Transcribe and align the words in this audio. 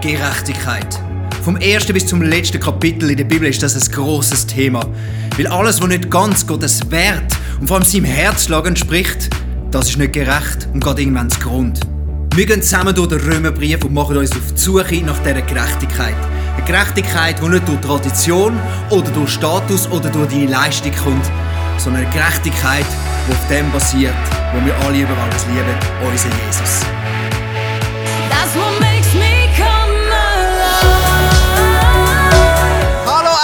Gerechtigkeit. 0.00 0.98
Vom 1.42 1.56
ersten 1.56 1.92
bis 1.92 2.06
zum 2.06 2.22
letzten 2.22 2.58
Kapitel 2.58 3.10
in 3.10 3.18
der 3.18 3.24
Bibel 3.24 3.48
ist 3.48 3.62
das 3.62 3.74
ein 3.76 3.92
großes 3.92 4.46
Thema. 4.46 4.80
Weil 5.36 5.46
alles, 5.46 5.80
was 5.80 5.88
nicht 5.88 6.10
ganz 6.10 6.46
Gottes 6.46 6.80
Wert 6.90 7.36
und 7.60 7.68
vor 7.68 7.76
allem 7.76 7.86
seinem 7.86 8.04
Herzschlag 8.04 8.66
entspricht, 8.66 9.28
das 9.70 9.90
ist 9.90 9.98
nicht 9.98 10.14
gerecht 10.14 10.68
und 10.72 10.82
geht 10.82 10.98
irgendwann 10.98 11.28
zu 11.28 11.38
Grund. 11.40 11.80
Wir 12.34 12.46
gehen 12.46 12.62
zusammen 12.62 12.94
durch 12.94 13.08
den 13.08 13.20
Römerbrief 13.20 13.84
und 13.84 13.92
machen 13.92 14.16
uns 14.16 14.32
auf 14.32 14.52
die 14.52 14.58
Suche 14.58 15.02
nach 15.04 15.18
dieser 15.18 15.42
Gerechtigkeit. 15.42 16.14
Eine 16.56 16.64
Gerechtigkeit, 16.64 17.36
die 17.42 17.48
nicht 17.48 17.68
durch 17.68 17.80
Tradition 17.80 18.58
oder 18.88 19.10
durch 19.10 19.30
Status 19.30 19.86
oder 19.90 20.08
durch 20.08 20.30
deine 20.30 20.46
Leistung 20.46 20.92
kommt, 21.04 21.30
sondern 21.76 22.04
eine 22.04 22.12
Gerechtigkeit, 22.12 22.86
die 23.28 23.32
auf 23.32 23.48
dem 23.48 23.70
basiert, 23.70 24.14
wo 24.54 24.64
wir 24.64 24.74
alle 24.86 25.02
über 25.02 25.16
alles 25.18 25.44
lieben, 25.46 26.10
unser 26.10 26.28
Jesus. 26.46 26.99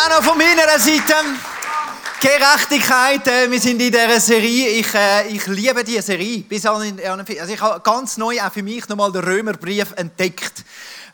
Hallo 0.07 0.19
Anna 0.19 0.29
von 0.29 0.39
meiner 0.39 0.79
Seite. 0.79 1.15
Gerechtigkeit, 2.21 3.27
äh, 3.27 3.51
wir 3.51 3.59
sind 3.59 3.81
in 3.83 3.91
dieser 3.91 4.21
Serie. 4.21 4.69
Ich, 4.69 4.95
äh, 4.95 5.27
ich 5.29 5.47
liebe 5.49 5.83
diese 5.83 6.03
Serie. 6.03 6.43
Bis 6.43 6.65
an, 6.65 7.01
an, 7.01 7.21
also 7.21 7.53
ich 7.53 7.61
habe 7.61 7.81
ganz 7.81 8.17
neu 8.17 8.41
auch 8.41 8.53
für 8.53 8.63
mich 8.63 8.89
nochmal 8.89 9.11
den 9.11 9.25
Römerbrief 9.25 9.93
entdeckt. 9.97 10.65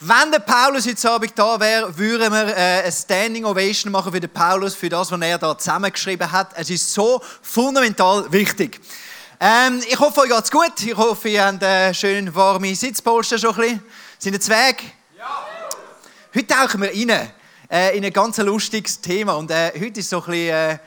Wenn 0.01 0.31
der 0.31 0.41
Paulus 0.41 0.87
heute 0.87 1.11
Abend 1.11 1.33
da 1.35 1.59
wäre, 1.59 1.97
würden 1.97 2.33
wir 2.33 2.49
äh, 2.49 2.83
eine 2.83 2.93
Standing 2.93 3.47
Ovation 3.47 3.91
machen 3.93 4.13
für 4.13 4.21
den 4.21 4.31
Paulus, 4.31 4.75
für 4.75 4.91
das, 4.91 5.11
was 5.11 5.21
er 5.21 5.39
da 5.39 5.57
zusammengeschrieben 5.57 6.31
hat. 6.31 6.51
Es 6.55 6.69
ist 6.69 6.93
so 6.93 7.23
fundamental 7.41 8.31
wichtig. 8.31 8.79
Ähm, 9.41 9.81
ich 9.89 9.99
hoffe, 9.99 10.21
euch 10.21 10.29
geht's 10.29 10.51
gut. 10.51 10.83
Ich 10.83 10.97
hoffe, 10.97 11.31
ihr 11.31 11.47
habt 11.47 11.63
äh, 11.63 11.95
schön 11.95 12.35
warme 12.35 12.75
Sitzpolster 12.75 13.39
schon 13.39 13.55
ein 13.55 13.61
bisschen. 13.61 13.83
Sind 14.19 14.35
ihr 14.35 14.41
Zweig? 14.41 14.83
Ja. 15.17 15.49
Heute 16.35 16.47
tauchen 16.47 16.83
wir 16.83 16.91
rein 16.91 17.33
äh, 17.73 17.97
in 17.97 18.05
ein 18.05 18.13
ganz 18.13 18.37
lustiges 18.37 19.01
Thema. 19.01 19.33
Und 19.33 19.51
äh, 19.51 19.73
heute 19.81 20.01
ist 20.01 20.11
so 20.11 20.19
ein 20.19 20.25
bisschen, 20.25 20.55
äh, 20.55 20.79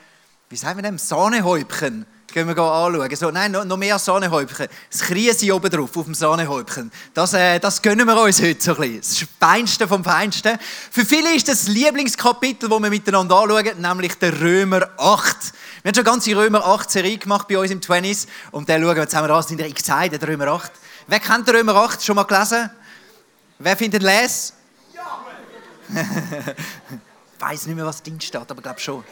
wie 0.49 0.55
sagen 0.55 0.81
wir 0.81 0.91
das, 0.91 1.09
Sahnehäubchen. 1.09 2.05
Gehen 2.27 2.47
wir 2.47 2.57
anschauen. 2.57 3.15
So, 3.15 3.31
nein, 3.31 3.51
noch, 3.53 3.63
noch 3.63 3.77
mehr 3.77 3.97
Sahnehäubchen. 3.97 4.67
Das 4.91 5.01
Krise 5.01 5.55
oben 5.55 5.71
drauf, 5.71 5.95
auf 5.95 6.03
dem 6.03 6.13
Sahnehäubchen. 6.13 6.91
Das, 7.13 7.33
äh, 7.33 7.59
das 7.59 7.81
gönnen 7.81 8.05
wir 8.05 8.21
uns 8.21 8.41
heute 8.41 8.61
so 8.61 8.75
ein 8.75 8.91
bisschen. 8.91 9.27
Das 9.29 9.29
Feinste 9.39 9.87
vom 9.87 10.03
Feinsten. 10.03 10.59
Für 10.91 11.05
viele 11.05 11.33
ist 11.33 11.47
das 11.47 11.67
Lieblingskapitel, 11.67 12.69
das 12.69 12.81
wir 12.81 12.89
miteinander 12.89 13.37
anschauen, 13.37 13.81
nämlich 13.81 14.15
der 14.19 14.39
Römer 14.39 14.89
8. 14.97 15.37
Wir 15.81 15.89
haben 15.89 15.95
schon 15.95 16.03
ganze 16.03 16.35
Römer 16.35 16.65
8 16.65 16.91
Serie 16.91 17.17
gemacht 17.17 17.47
bei 17.47 17.57
uns 17.57 17.71
im 17.71 17.79
20s. 17.79 18.27
Und 18.51 18.67
dann 18.69 18.83
schauen 18.83 18.95
wir 18.95 19.07
zusammen 19.07 19.31
an, 19.31 19.41
sind 19.41 19.59
der 19.59 20.27
Römer 20.27 20.47
8. 20.47 20.71
Wer 21.07 21.19
kennt 21.19 21.47
den 21.47 21.55
Römer 21.55 21.75
8? 21.75 22.03
Schon 22.03 22.15
mal 22.15 22.23
gelesen? 22.23 22.69
Wer 23.57 23.77
findet 23.77 24.03
Les? 24.03 24.53
Ich 27.37 27.41
weiß 27.41 27.65
nicht 27.65 27.75
mehr, 27.75 27.85
was 27.85 28.01
drin 28.01 28.19
steht, 28.19 28.35
aber 28.41 28.55
ich 28.55 28.63
glaube 28.63 28.79
schon. 28.79 29.03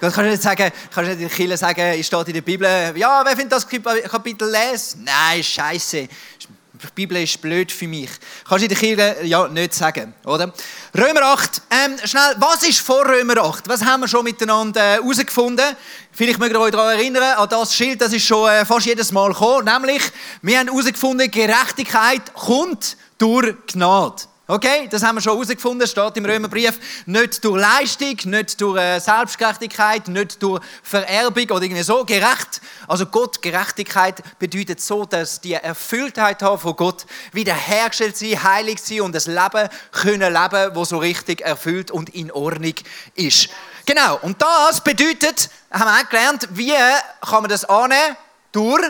Du 0.00 0.10
kannst 0.10 0.30
nicht 0.30 0.42
sagen, 0.42 0.72
kannst 0.90 1.18
nicht 1.18 1.38
in 1.38 1.48
der 1.48 1.58
sagen, 1.58 1.80
es 1.80 2.06
steht 2.06 2.28
in 2.28 2.34
der 2.34 2.40
Bibel, 2.40 2.66
ja, 2.96 3.22
wer 3.22 3.36
findet 3.36 3.52
das 3.52 3.68
Kapitel 3.68 4.50
lesen? 4.50 5.04
Nein, 5.04 5.42
scheiße. 5.42 6.08
Die 6.08 6.88
Bibel 6.94 7.22
ist 7.22 7.38
blöd 7.42 7.70
für 7.70 7.86
mich. 7.86 8.08
Kannst 8.48 8.62
du 8.62 8.64
in 8.64 8.68
der 8.70 8.78
Kirche 8.78 9.26
ja 9.26 9.46
nicht 9.48 9.74
sagen, 9.74 10.14
oder? 10.24 10.54
Römer 10.96 11.22
8. 11.22 11.62
Ähm, 11.70 11.98
schnell, 12.02 12.34
was 12.38 12.62
ist 12.62 12.80
vor 12.80 13.06
Römer 13.06 13.36
8? 13.36 13.68
Was 13.68 13.84
haben 13.84 14.00
wir 14.00 14.08
schon 14.08 14.24
miteinander 14.24 14.80
äh, 14.80 14.94
herausgefunden? 14.94 15.76
Vielleicht 16.10 16.38
mögt 16.38 16.54
ihr 16.54 16.60
euch 16.60 16.70
daran 16.70 16.98
erinnern, 16.98 17.34
an 17.36 17.48
das 17.50 17.74
Schild, 17.74 18.00
das 18.00 18.14
ist 18.14 18.24
schon 18.24 18.50
äh, 18.50 18.64
fast 18.64 18.86
jedes 18.86 19.12
Mal 19.12 19.28
gekommen. 19.28 19.66
Nämlich, 19.66 20.02
wir 20.40 20.58
haben 20.58 20.68
herausgefunden, 20.68 21.30
Gerechtigkeit 21.30 22.32
kommt 22.32 22.96
durch 23.18 23.54
Gnade. 23.66 24.29
Okay, 24.50 24.88
das 24.90 25.04
haben 25.04 25.14
wir 25.14 25.22
schon 25.22 25.34
herausgefunden, 25.34 25.86
steht 25.86 26.16
im 26.16 26.24
Römerbrief. 26.24 27.04
Nicht 27.06 27.44
durch 27.44 27.60
Leistung, 27.60 28.16
nicht 28.24 28.60
durch 28.60 28.80
äh, 28.80 28.98
Selbstgerechtigkeit, 28.98 30.08
nicht 30.08 30.42
durch 30.42 30.60
Vererbung 30.82 31.44
oder 31.50 31.62
irgendwie 31.62 31.84
so. 31.84 32.04
Gerecht, 32.04 32.60
also 32.88 33.06
Gott, 33.06 33.40
Gerechtigkeit 33.42 34.20
bedeutet 34.40 34.80
so, 34.80 35.04
dass 35.04 35.40
die 35.40 35.52
Erfülltheit 35.52 36.40
von 36.40 36.74
Gott 36.74 37.06
wiederhergestellt 37.30 38.16
sein, 38.16 38.42
heilig 38.42 38.80
sein 38.82 39.02
und 39.02 39.14
das 39.14 39.28
Leben 39.28 39.68
können 39.92 40.32
leben, 40.32 40.74
wo 40.74 40.84
so 40.84 40.98
richtig 40.98 41.42
erfüllt 41.42 41.92
und 41.92 42.08
in 42.08 42.32
Ordnung 42.32 42.74
ist. 43.14 43.50
Genau, 43.86 44.18
und 44.22 44.42
das 44.42 44.82
bedeutet, 44.82 45.48
haben 45.70 45.84
wir 45.84 46.00
auch 46.00 46.10
gelernt, 46.10 46.48
wie 46.50 46.74
kann 47.20 47.42
man 47.42 47.50
das 47.50 47.64
annehmen? 47.66 48.16
Durch 48.50 48.82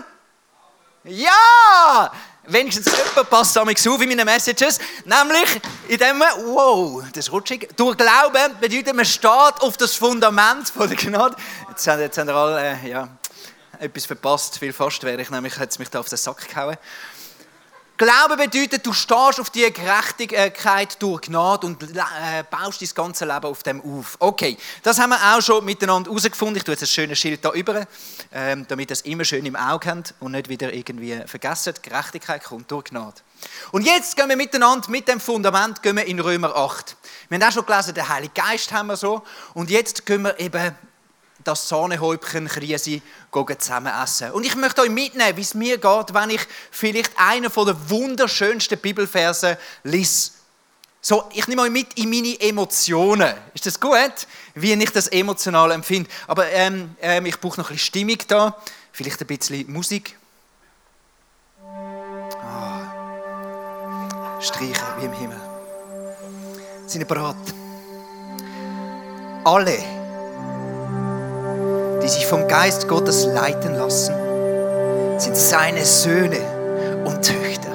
ja! 1.05 2.13
Wenigstens 2.47 2.87
jemand 2.87 3.31
passt 3.31 3.55
damit 3.55 3.87
auf 3.87 4.01
in 4.01 4.09
meinen 4.09 4.25
Messages. 4.25 4.79
Nämlich, 5.05 5.61
indem 5.89 6.19
man, 6.19 6.29
wow, 6.47 7.03
das 7.13 7.27
ist 7.27 7.33
rutschig. 7.33 7.69
Durch 7.77 7.97
Glauben 7.97 8.59
bedeutet, 8.61 8.95
man 8.95 9.05
steht 9.05 9.31
auf 9.31 9.77
das 9.77 9.95
Fundament 9.95 10.69
von 10.69 10.89
der 10.89 10.97
Gnade. 10.97 11.37
Jetzt, 11.69 11.87
jetzt 11.87 12.19
haben 12.19 12.29
wir 12.29 12.35
alle, 12.35 12.61
äh, 12.61 12.89
ja, 12.89 13.09
etwas 13.79 14.07
verpasst. 14.07 14.59
Viel 14.59 14.73
fast 14.73 15.03
wäre 15.05 15.21
ich, 15.21 15.31
nämlich 15.31 15.57
es 15.59 15.79
mich 15.79 15.91
da 15.91 16.01
auf 16.01 16.09
den 16.09 16.19
Sack 16.19 16.49
gehauen. 16.49 16.77
Glaube 18.01 18.39
bedeutet, 18.39 18.87
du 18.87 18.95
stehst 18.95 19.41
auf 19.41 19.51
die 19.51 19.71
Gerechtigkeit 19.71 20.97
durch 21.03 21.21
Gnade 21.21 21.67
und 21.67 21.83
äh, 21.83 22.43
baust 22.51 22.81
dein 22.81 22.89
ganze 22.95 23.27
Leben 23.27 23.45
auf 23.45 23.63
dem 23.63 23.83
auf. 23.83 24.17
Okay, 24.19 24.57
das 24.83 24.99
haben 24.99 25.11
wir 25.11 25.19
auch 25.19 25.43
schon 25.43 25.63
miteinander 25.63 26.09
herausgefunden. 26.09 26.57
Ich 26.57 26.65
tue 26.65 26.73
jetzt 26.73 26.83
ein 26.83 26.87
schönes 26.87 27.19
Schild 27.19 27.45
da 27.45 27.53
über, 27.53 27.87
ähm, 28.33 28.65
damit 28.67 28.89
ihr 28.89 28.95
es 28.95 29.03
immer 29.03 29.27
schön 29.27 29.45
im 29.45 29.55
Auge 29.55 29.91
habt 29.91 30.15
und 30.19 30.33
nicht 30.33 30.49
wieder 30.49 30.73
irgendwie 30.73 31.21
vergessen. 31.27 31.75
Gerechtigkeit 31.83 32.43
kommt 32.43 32.71
durch 32.71 32.85
Gnade. 32.85 33.21
Und 33.71 33.85
jetzt 33.85 34.17
gehen 34.17 34.31
wir 34.31 34.37
miteinander 34.37 34.89
mit 34.89 35.07
dem 35.07 35.21
Fundament 35.21 35.83
gehen 35.83 35.97
wir 35.97 36.07
in 36.07 36.21
Römer 36.21 36.57
8. 36.57 36.97
Wir 37.29 37.39
haben 37.39 37.47
auch 37.47 37.53
schon 37.53 37.67
gelesen, 37.67 37.93
den 37.93 38.09
Heiligen 38.09 38.33
Geist 38.33 38.73
haben 38.73 38.87
wir 38.87 38.97
so. 38.97 39.23
Und 39.53 39.69
jetzt 39.69 40.07
gehen 40.07 40.23
wir 40.23 40.41
eben 40.41 40.75
das 41.45 41.69
Sahnehäubchen 41.69 42.49
Krise 42.49 43.01
zusammen 43.59 43.93
essen. 44.03 44.33
Und 44.33 44.45
ich 44.45 44.57
möchte 44.57 44.83
euch 44.83 44.91
mitnehmen, 44.91 45.37
wie 45.37 45.43
es 45.43 45.55
mir 45.55 45.79
geht, 45.79 46.15
wenn 46.15 46.31
ich 46.31 46.41
vielleicht 46.71 47.13
einen 47.17 47.51
der 47.51 47.91
wunderschönsten 47.91 48.79
Bibelverse 48.79 49.59
lese. 49.85 50.33
So, 51.03 51.25
ich 51.33 51.49
nehme 51.49 51.63
euch 51.63 51.71
mit 51.71 51.95
in 51.95 52.11
meine 52.11 52.39
Emotionen. 52.41 53.33
Ist 53.55 53.65
das 53.65 53.81
gut? 53.81 54.27
Wie 54.55 54.73
ich 54.75 54.91
das 54.91 55.09
emotional 55.09 55.71
empfinde. 55.71 56.11
Aber 56.27 56.47
ähm, 56.51 56.95
ähm, 57.01 57.25
ich 57.25 57.41
brauche 57.41 57.59
noch 57.59 57.71
ein 57.71 57.77
bisschen 57.77 57.87
Stimmung 57.87 58.19
da. 58.29 58.55
Vielleicht 58.93 59.21
ein 59.21 59.27
bisschen 59.27 59.73
Musik. 59.73 60.19
Ah. 61.63 62.81
Streichen 64.41 64.85
wie 64.99 65.07
im 65.07 65.13
Himmel. 65.13 65.41
Sind 66.87 67.01
ihr 67.01 67.07
bereit? 67.07 67.37
Alle 69.45 70.00
die 72.03 72.09
sich 72.09 72.27
vom 72.27 72.49
Geist 72.49 72.89
Gottes 72.89 73.27
leiten 73.27 73.75
lassen, 73.75 74.15
sind 75.19 75.37
seine 75.37 75.85
Söhne 75.85 76.41
und 77.05 77.23
Töchter. 77.23 77.71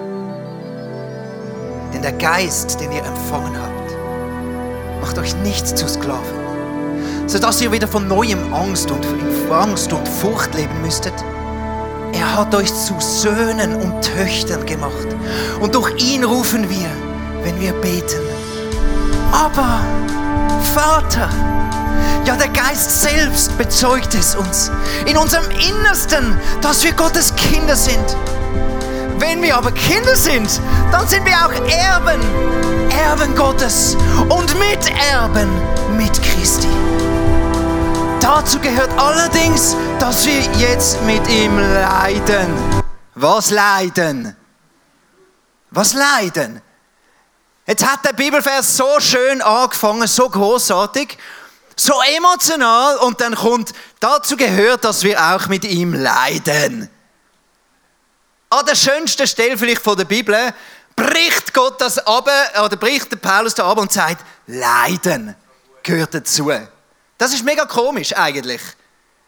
Denn 1.93 2.01
der 2.01 2.13
Geist, 2.13 2.79
den 2.79 2.91
ihr 2.91 3.03
empfangen 3.03 3.55
habt, 3.55 5.01
macht 5.01 5.17
euch 5.17 5.35
nicht 5.37 5.67
zu 5.67 5.87
Sklaven, 5.87 7.27
sodass 7.27 7.61
ihr 7.61 7.71
wieder 7.71 7.87
von 7.87 8.07
neuem 8.07 8.53
Angst 8.53 8.91
und 8.91 9.05
Angst 9.51 9.93
und 9.93 10.07
Furcht 10.07 10.53
leben 10.55 10.81
müsstet. 10.81 11.13
Er 12.13 12.37
hat 12.37 12.55
euch 12.55 12.73
zu 12.73 12.95
Söhnen 12.99 13.75
und 13.75 14.01
Töchtern 14.01 14.65
gemacht. 14.65 15.07
Und 15.59 15.75
durch 15.75 16.01
ihn 16.01 16.23
rufen 16.23 16.69
wir, 16.69 16.89
wenn 17.43 17.59
wir 17.59 17.73
beten. 17.73 18.21
Aber, 19.31 19.81
Vater, 20.73 21.29
ja, 22.25 22.35
der 22.35 22.49
Geist 22.49 23.01
selbst 23.01 23.57
bezeugt 23.57 24.15
es 24.15 24.35
uns 24.35 24.71
in 25.05 25.17
unserem 25.17 25.49
Innersten, 25.51 26.37
dass 26.61 26.83
wir 26.83 26.93
Gottes 26.93 27.35
Kinder 27.35 27.75
sind. 27.75 28.17
Wenn 29.17 29.41
wir 29.41 29.55
aber 29.55 29.71
Kinder 29.71 30.15
sind, 30.15 30.59
dann 30.91 31.07
sind 31.07 31.25
wir 31.25 31.33
auch 31.33 31.53
Erben, 31.69 32.21
Erben 32.89 33.35
Gottes 33.35 33.95
und 34.29 34.53
Miterben 34.59 35.49
mit 35.95 36.11
Christi. 36.21 36.67
Dazu 38.19 38.59
gehört 38.59 38.89
allerdings, 38.97 39.75
dass 39.99 40.25
wir 40.25 40.41
jetzt 40.57 41.01
mit 41.03 41.27
ihm 41.29 41.57
leiden. 41.57 42.47
Was 43.13 43.51
leiden? 43.51 44.35
Was 45.71 45.93
leiden? 45.93 46.61
Jetzt 47.67 47.83
hat 47.83 48.05
der 48.05 48.13
Bibelvers 48.13 48.77
so 48.77 48.99
schön 48.99 49.41
angefangen, 49.41 50.07
so 50.07 50.29
großartig, 50.29 51.17
so 51.75 51.93
emotional 52.15 52.97
und 52.97 53.19
dann 53.21 53.33
kommt, 53.33 53.73
dazu 53.99 54.37
gehört, 54.37 54.83
dass 54.83 55.03
wir 55.03 55.19
auch 55.19 55.47
mit 55.47 55.65
ihm 55.65 55.93
leiden. 55.93 56.89
An 58.51 58.65
der 58.67 58.75
schönsten 58.75 59.25
Stelle 59.25 59.57
vielleicht 59.57 59.81
von 59.81 59.97
der 59.97 60.05
Bibel 60.05 60.53
bricht 60.95 61.53
Gott 61.53 61.81
das 61.81 61.97
ab, 61.97 62.29
oder 62.63 62.75
bricht 62.77 63.11
der 63.11 63.17
Paulus 63.17 63.55
da 63.55 63.69
ab 63.69 63.79
und 63.79 63.91
sagt, 63.91 64.23
Leiden 64.45 65.35
gehört 65.81 66.13
dazu. 66.13 66.51
Das 67.17 67.33
ist 67.33 67.43
mega 67.43 67.65
komisch 67.65 68.15
eigentlich. 68.15 68.61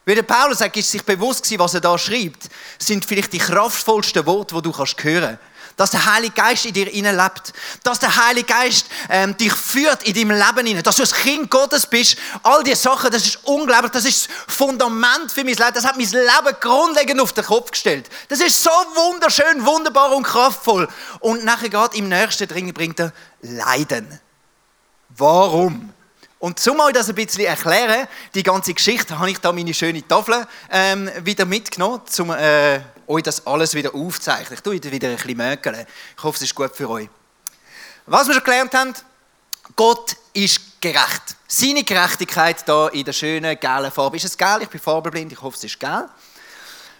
Weil 0.06 0.16
der 0.16 0.24
Paulus 0.24 0.60
sagt, 0.60 0.78
ist 0.78 0.92
sich 0.92 1.04
bewusst 1.04 1.44
gewesen, 1.44 1.60
was 1.60 1.74
er 1.74 1.82
da 1.82 1.98
schreibt, 1.98 2.44
sind 2.78 3.04
vielleicht 3.04 3.34
die 3.34 3.40
kraftvollsten 3.40 4.26
Worte, 4.26 4.56
die 4.56 4.62
du 4.62 4.72
kannst 4.72 5.04
hören. 5.04 5.40
Dass 5.78 5.92
der 5.92 6.06
Heilige 6.12 6.34
Geist 6.34 6.66
in 6.66 6.74
dir 6.74 6.86
lebt, 6.86 7.54
dass 7.84 8.00
der 8.00 8.14
Heilige 8.28 8.48
Geist 8.48 8.88
ähm, 9.10 9.38
dich 9.38 9.54
führt 9.54 10.04
in 10.04 10.14
deinem 10.14 10.32
Leben 10.32 10.68
hinein, 10.68 10.84
dass 10.84 10.98
du 10.98 11.04
ein 11.04 11.10
Kind 11.10 11.52
Gottes 11.52 11.86
bist. 11.86 12.18
All 12.44 12.64
diese 12.64 12.82
Sachen, 12.82 13.12
das 13.12 13.26
ist 13.26 13.40
unglaublich, 13.44 13.92
das 13.92 14.04
ist 14.06 14.28
das 14.28 14.56
Fundament 14.56 15.32
für 15.32 15.44
mein 15.44 15.54
Leben. 15.54 15.74
Das 15.74 15.86
hat 15.86 15.96
mein 15.96 16.10
Leben 16.10 16.58
grundlegend 16.60 17.22
auf 17.22 17.32
den 17.32 17.46
Kopf 17.46 17.72
gestellt. 17.72 18.10
Das 18.28 18.40
ist 18.40 18.62
so 18.62 18.70
wunderschön, 18.70 19.66
wunderbar 19.66 20.14
und 20.16 20.24
kraftvoll. 20.24 20.88
Und 21.20 21.46
nachher 21.46 21.70
geht 21.70 21.94
im 21.94 22.10
nächsten 22.10 22.48
Dring 22.48 22.74
bringt 22.74 23.00
er 23.00 23.14
Leiden. 23.42 24.20
Warum? 25.10 25.94
Und 26.40 26.60
zum 26.60 26.80
euch 26.80 26.94
das 26.94 27.10
ein 27.10 27.16
bisschen 27.16 27.46
erklären, 27.46 28.08
die 28.34 28.44
ganze 28.44 28.74
Geschichte, 28.74 29.18
habe 29.18 29.32
ich 29.32 29.40
da 29.40 29.52
meine 29.52 29.74
schöne 29.74 30.08
Tafel 30.08 30.46
ähm, 30.72 31.10
wieder 31.24 31.46
mitgenommen, 31.46 32.02
um 32.20 32.32
äh, 32.32 32.80
euch 33.08 33.24
das 33.24 33.46
alles 33.48 33.74
wieder 33.74 33.94
aufzuzeichnen. 33.96 34.54
Ich 34.54 34.62
tue 34.62 34.74
wieder 34.92 35.10
ein 35.10 35.16
bisschen 35.16 35.38
mögeln. 35.38 35.86
Ich 36.18 36.24
hoffe, 36.24 36.38
es 36.38 36.44
ist 36.44 36.56
gut 36.56 36.76
für 36.76 36.90
euch. 36.90 37.10
Was 38.06 38.28
wir 38.28 38.34
schon 38.34 38.44
gelernt 38.44 38.74
haben, 38.74 38.94
Gott 39.76 40.16
ist 40.34 40.82
gerecht. 40.82 41.36
Seine 41.48 41.84
Gerechtigkeit 41.84 42.68
da 42.68 42.88
in 42.90 43.06
der 43.06 43.14
schönen 43.14 43.60
gelben 43.60 43.92
Farbe. 43.92 44.18
Ist 44.18 44.26
es 44.26 44.38
gelb? 44.38 44.62
Ich 44.62 44.70
bin 44.70 44.80
farbenblind, 44.80 45.32
ich 45.32 45.42
hoffe, 45.42 45.58
es 45.58 45.64
ist 45.64 45.80
gelb. 45.80 46.10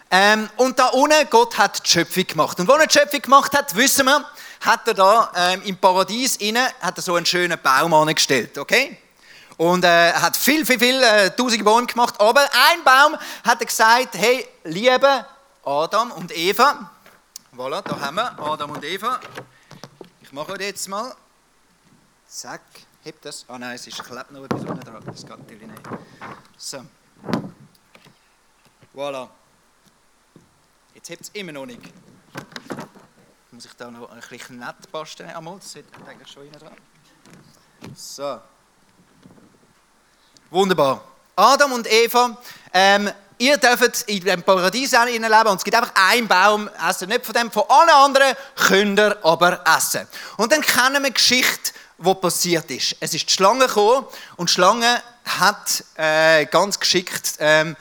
Ähm, 0.10 0.50
und 0.56 0.80
da 0.80 0.88
unten, 0.88 1.30
Gott 1.30 1.58
hat 1.58 1.86
die 1.86 1.90
Schöpfung 1.90 2.26
gemacht. 2.26 2.60
Und 2.60 2.68
wo 2.68 2.74
er 2.74 2.88
die 2.88 2.98
Schöpfung 2.98 3.22
gemacht 3.22 3.56
hat, 3.56 3.76
wissen 3.76 4.06
wir, 4.06 4.26
hat 4.62 4.88
er 4.88 4.94
da 4.94 5.32
ähm, 5.36 5.62
im 5.64 5.78
Paradies 5.78 6.38
innen, 6.38 6.66
hat 6.82 6.98
er 6.98 7.02
so 7.02 7.16
einen 7.16 7.26
schönen 7.26 7.60
Baum 7.62 7.94
angestellt, 7.94 8.58
okay? 8.58 8.98
Und 9.58 9.84
äh, 9.84 10.14
hat 10.14 10.38
viel, 10.38 10.66
viel, 10.66 10.80
viel, 10.80 11.02
äh, 11.02 11.32
tausende 11.32 11.64
Bäume 11.64 11.88
gemacht. 11.88 12.16
Aber 12.20 12.42
ein 12.42 12.84
Baum 12.84 13.18
hat 13.44 13.60
er 13.60 13.66
gesagt, 13.66 14.16
hey, 14.16 14.48
liebe 14.64 15.26
Adam 15.68 16.14
und 16.14 16.32
Eva, 16.32 16.90
voilà, 17.52 17.82
da 17.82 18.00
haben 18.00 18.16
wir 18.16 18.40
Adam 18.40 18.72
und 18.72 18.86
Eva. 18.86 19.20
Ich 20.22 20.32
mache 20.32 20.54
das 20.54 20.66
jetzt 20.66 20.88
mal. 20.88 21.14
Zack, 22.26 22.62
hebt 23.04 23.26
das. 23.26 23.44
Ah 23.50 23.58
nein, 23.60 23.76
es 23.76 23.86
ist 23.86 24.02
klebt 24.02 24.32
noch 24.32 24.46
etwas 24.46 24.62
unten 24.62 24.80
dran. 24.80 25.04
Das 25.06 25.26
geht 25.26 25.38
natürlich 25.38 25.68
nicht. 25.68 25.82
So. 26.56 26.86
Voilà. 28.96 29.28
Jetzt 30.96 31.10
hebt 31.10 31.24
es 31.24 31.30
immer 31.34 31.52
noch 31.52 31.66
nicht. 31.66 31.82
Muss 33.52 33.66
ich 33.66 33.74
da 33.74 33.92
noch 33.92 34.10
ein 34.10 34.22
bisschen 34.22 34.60
nett 34.60 34.90
basteln? 34.90 35.30
Einmal, 35.32 35.58
das 35.58 35.74
sollte 35.74 35.90
eigentlich 36.08 36.32
schon 36.32 36.44
rein 36.44 36.52
dran. 36.54 37.94
So. 37.94 38.40
Wunderbar. 40.50 41.04
Adam 41.36 41.74
und 41.74 41.92
Eva, 41.92 42.38
ähm, 42.72 43.12
ihr 43.38 43.58
dürft 43.58 44.04
in 44.04 44.24
dem 44.24 44.44
Paradies 44.44 44.92
leben 44.92 45.48
und 45.48 45.58
es 45.58 45.64
gibt 45.64 45.76
einfach 45.76 45.94
einen 45.96 46.28
Baum, 46.28 46.70
essen 46.88 47.10
nicht 47.10 47.26
von 47.26 47.34
dem, 47.34 47.52
von 47.52 47.64
allen 47.70 47.90
anderen 47.90 48.36
könnt 48.56 49.00
ihr 49.00 49.18
aber 49.24 49.64
essen. 49.78 50.08
Und 50.38 50.52
dann 50.52 50.62
kennen 50.62 51.04
wir 51.04 51.10
die 51.10 51.14
Geschichte, 51.14 51.72
die 51.98 52.14
passiert 52.16 52.70
ist. 52.72 52.96
Es 53.00 53.14
ist 53.14 53.30
die 53.30 53.34
Schlange 53.34 53.68
gekommen 53.68 54.06
und 54.36 54.50
die 54.50 54.54
Schlange 54.54 55.02
hat 55.26 55.84
äh, 55.96 56.46
ganz 56.46 56.80
geschickt 56.80 57.36
ähm, 57.40 57.76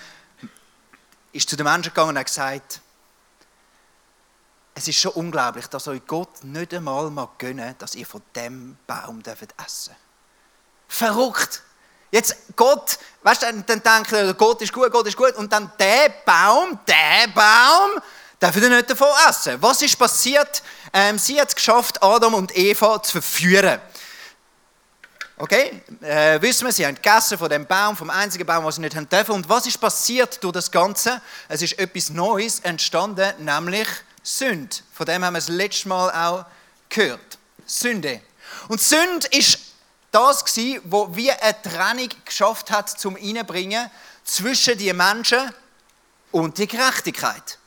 ist 1.33 1.51
zu 1.51 1.57
den 1.57 1.65
Menschen 1.65 1.91
gegangen 1.91 2.11
und 2.11 2.19
hat 2.19 2.27
gesagt, 2.27 2.81
es 4.75 4.89
ist 4.89 4.99
schon 5.01 5.13
unglaublich, 5.13 5.67
dass 5.69 5.89
euch 5.89 6.07
Gott 6.07 6.45
nicht 6.45 6.75
einmal 6.75 7.11
mal 7.11 7.29
gönnen, 7.39 7.75
dass 7.79 7.95
ihr 7.95 8.07
von 8.07 8.23
dem 8.35 8.77
Baum 8.87 9.23
dürft 9.23 9.55
essen. 9.65 9.95
Verrückt! 10.89 11.63
Jetzt 12.17 12.35
Gott, 12.57 12.99
weißt 13.25 13.43
du, 13.43 13.47
dann 13.67 13.83
denkt 13.83 14.11
er, 14.11 14.33
Gott 14.33 14.63
ist 14.63 14.73
gut, 14.73 14.91
Gott 14.91 15.07
ist 15.07 15.19
gut, 15.19 15.35
und 15.35 15.53
dann 15.53 15.71
der 15.79 16.09
Baum, 16.25 16.79
der 16.89 17.29
Baum, 17.35 18.01
darf 18.41 18.57
er 18.57 18.71
nicht 18.71 18.89
davon 18.89 19.09
essen. 19.29 19.61
Was 19.61 19.83
ist 19.83 19.99
passiert? 19.99 20.63
Ähm, 20.95 21.19
sie 21.19 21.39
hat 21.39 21.49
es 21.49 21.55
geschafft, 21.55 22.03
Adam 22.03 22.33
und 22.33 22.57
Eva 22.57 23.03
zu 23.03 23.13
verführen. 23.13 23.79
Okay, 25.37 25.83
äh, 26.01 26.41
wissen 26.41 26.65
wir, 26.65 26.73
sie 26.73 26.87
haben 26.87 26.95
gegessen 26.95 27.37
von 27.37 27.51
dem 27.51 27.67
Baum, 27.67 27.99
vom 27.99 28.09
einzigen 28.09 28.47
Baum, 28.47 28.65
was 28.65 28.77
sie 28.77 28.81
nicht 28.81 28.97
haben 28.97 29.11
dürfen. 29.11 29.33
Und 29.33 29.47
was 29.51 29.67
ist 29.67 29.79
passiert 29.79 30.43
durch 30.43 30.55
das 30.55 30.71
Ganze? 30.71 31.21
Es 31.49 31.61
ist 31.61 31.79
etwas 31.79 32.09
Neues 32.09 32.61
entstanden, 32.61 33.31
nämlich 33.45 33.89
Sünde. 34.23 34.75
Von 34.95 35.05
dem 35.05 35.23
haben 35.23 35.35
wir 35.35 35.41
das 35.41 35.51
letzte 35.51 35.91
Mal 35.91 36.11
auch 36.13 36.47
gehört. 36.89 37.37
Sünde. 37.67 38.23
Und 38.69 38.81
Sünde 38.81 39.27
ist 39.33 39.66
das 40.17 40.45
gewesen, 40.45 40.81
wo 40.85 41.15
wie 41.15 41.31
eine 41.31 41.63
Trennung 41.63 42.09
geschafft 42.25 42.71
hat, 42.71 42.89
zum 42.89 43.17
Einbringen 43.17 43.91
zwischen 44.25 44.79
die 44.79 44.93
Menschen 44.93 45.53
und 46.33 46.57
die 46.57 46.67
Gerechtigkeit. 46.67 47.59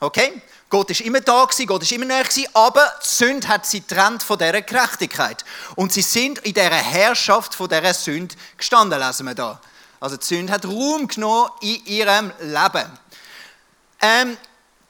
Okay? 0.00 0.40
Gott 0.70 0.88
ist 0.90 1.02
immer 1.02 1.20
da 1.20 1.44
gewesen, 1.44 1.66
Gott 1.66 1.82
ist 1.82 1.92
immer 1.92 2.06
näher 2.06 2.22
gewesen, 2.22 2.48
aber 2.54 2.90
die 3.02 3.06
Sünde 3.06 3.48
hat 3.48 3.66
sie 3.66 3.82
trennt 3.82 4.22
von 4.22 4.38
dieser 4.38 4.62
Gerechtigkeit. 4.62 5.44
Und 5.76 5.92
sie 5.92 6.00
sind 6.00 6.38
in 6.38 6.54
dieser 6.54 6.70
Herrschaft 6.70 7.54
von 7.54 7.68
dieser 7.68 7.92
Sünde 7.92 8.34
gestanden, 8.56 8.98
lesen 8.98 9.26
wir 9.26 9.34
da. 9.34 9.60
Also 9.98 10.16
die 10.16 10.24
Sünde 10.24 10.52
hat 10.52 10.64
Raum 10.64 11.06
genommen 11.06 11.50
in 11.60 11.84
ihrem 11.84 12.32
Leben. 12.40 12.98
Ähm, 14.00 14.38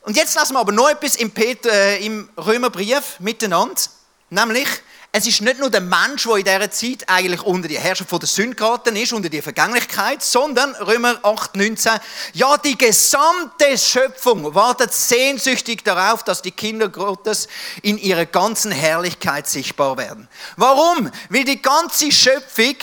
und 0.03 0.17
jetzt 0.17 0.37
lassen 0.37 0.53
wir 0.53 0.61
aber 0.61 0.73
noch 0.73 0.89
etwas 0.89 1.17
im, 1.17 1.33
Peter, 1.33 1.73
äh, 1.73 2.05
im 2.05 2.29
Römerbrief 2.37 3.19
miteinander, 3.19 3.81
nämlich 4.29 4.69
es 5.13 5.27
ist 5.27 5.41
nicht 5.41 5.59
nur 5.59 5.71
der 5.71 5.81
Mensch, 5.81 6.25
der 6.25 6.37
in 6.37 6.45
dieser 6.45 6.71
Zeit 6.71 7.09
eigentlich 7.09 7.43
unter 7.43 7.67
die 7.67 7.79
Herrschaft 7.79 8.13
der 8.13 8.29
Sünde 8.29 8.55
geraten 8.55 8.95
ist, 8.95 9.13
unter 9.13 9.29
die 9.29 9.43
Vergänglichkeit, 9.43 10.23
sondern 10.23 10.73
Römer 10.77 11.19
8, 11.25 11.57
19, 11.57 11.93
ja, 12.35 12.57
die 12.59 12.79
gesamte 12.79 13.77
Schöpfung 13.77 14.55
wartet 14.55 14.93
sehnsüchtig 14.93 15.83
darauf, 15.83 16.23
dass 16.23 16.43
die 16.43 16.53
Kinder 16.53 16.89
Gottes 16.89 17.49
in 17.83 17.99
ihrer 17.99 18.25
ganzen 18.25 18.71
Herrlichkeit 18.71 19.49
sichtbar 19.49 19.99
werden. 19.99 20.29
Warum? 20.57 21.11
Weil 21.29 21.45
die 21.45 21.61
ganze 21.61 22.13
Schöpfung, 22.13 22.77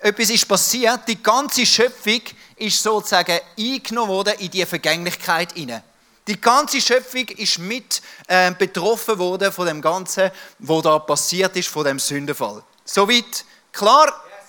etwas 0.00 0.30
ist 0.30 0.48
passiert, 0.48 1.00
die 1.06 1.22
ganze 1.22 1.66
Schöpfung 1.66 2.22
ist 2.56 2.82
sozusagen 2.82 3.40
eingenommen 3.58 4.08
worden 4.08 4.34
in 4.38 4.50
die 4.50 4.64
Vergänglichkeit 4.64 5.52
hinein. 5.52 5.82
Die 6.26 6.40
ganze 6.40 6.80
Schöpfung 6.80 7.28
ist 7.28 7.58
mit 7.58 8.02
äh, 8.26 8.50
betroffen 8.52 9.18
worden 9.18 9.52
von 9.52 9.66
dem 9.66 9.80
Ganzen, 9.80 10.30
was 10.58 10.82
da 10.82 10.98
passiert 10.98 11.54
ist, 11.56 11.68
von 11.68 11.84
dem 11.84 12.00
Sündenfall. 12.00 12.64
Soweit 12.84 13.44
klar? 13.72 14.06
Yes. 14.06 14.48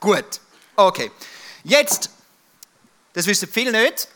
Gut. 0.00 0.40
Okay. 0.74 1.12
Jetzt, 1.62 2.10
das 3.12 3.26
wissen 3.26 3.48
viele 3.48 3.70
nicht. 3.70 4.08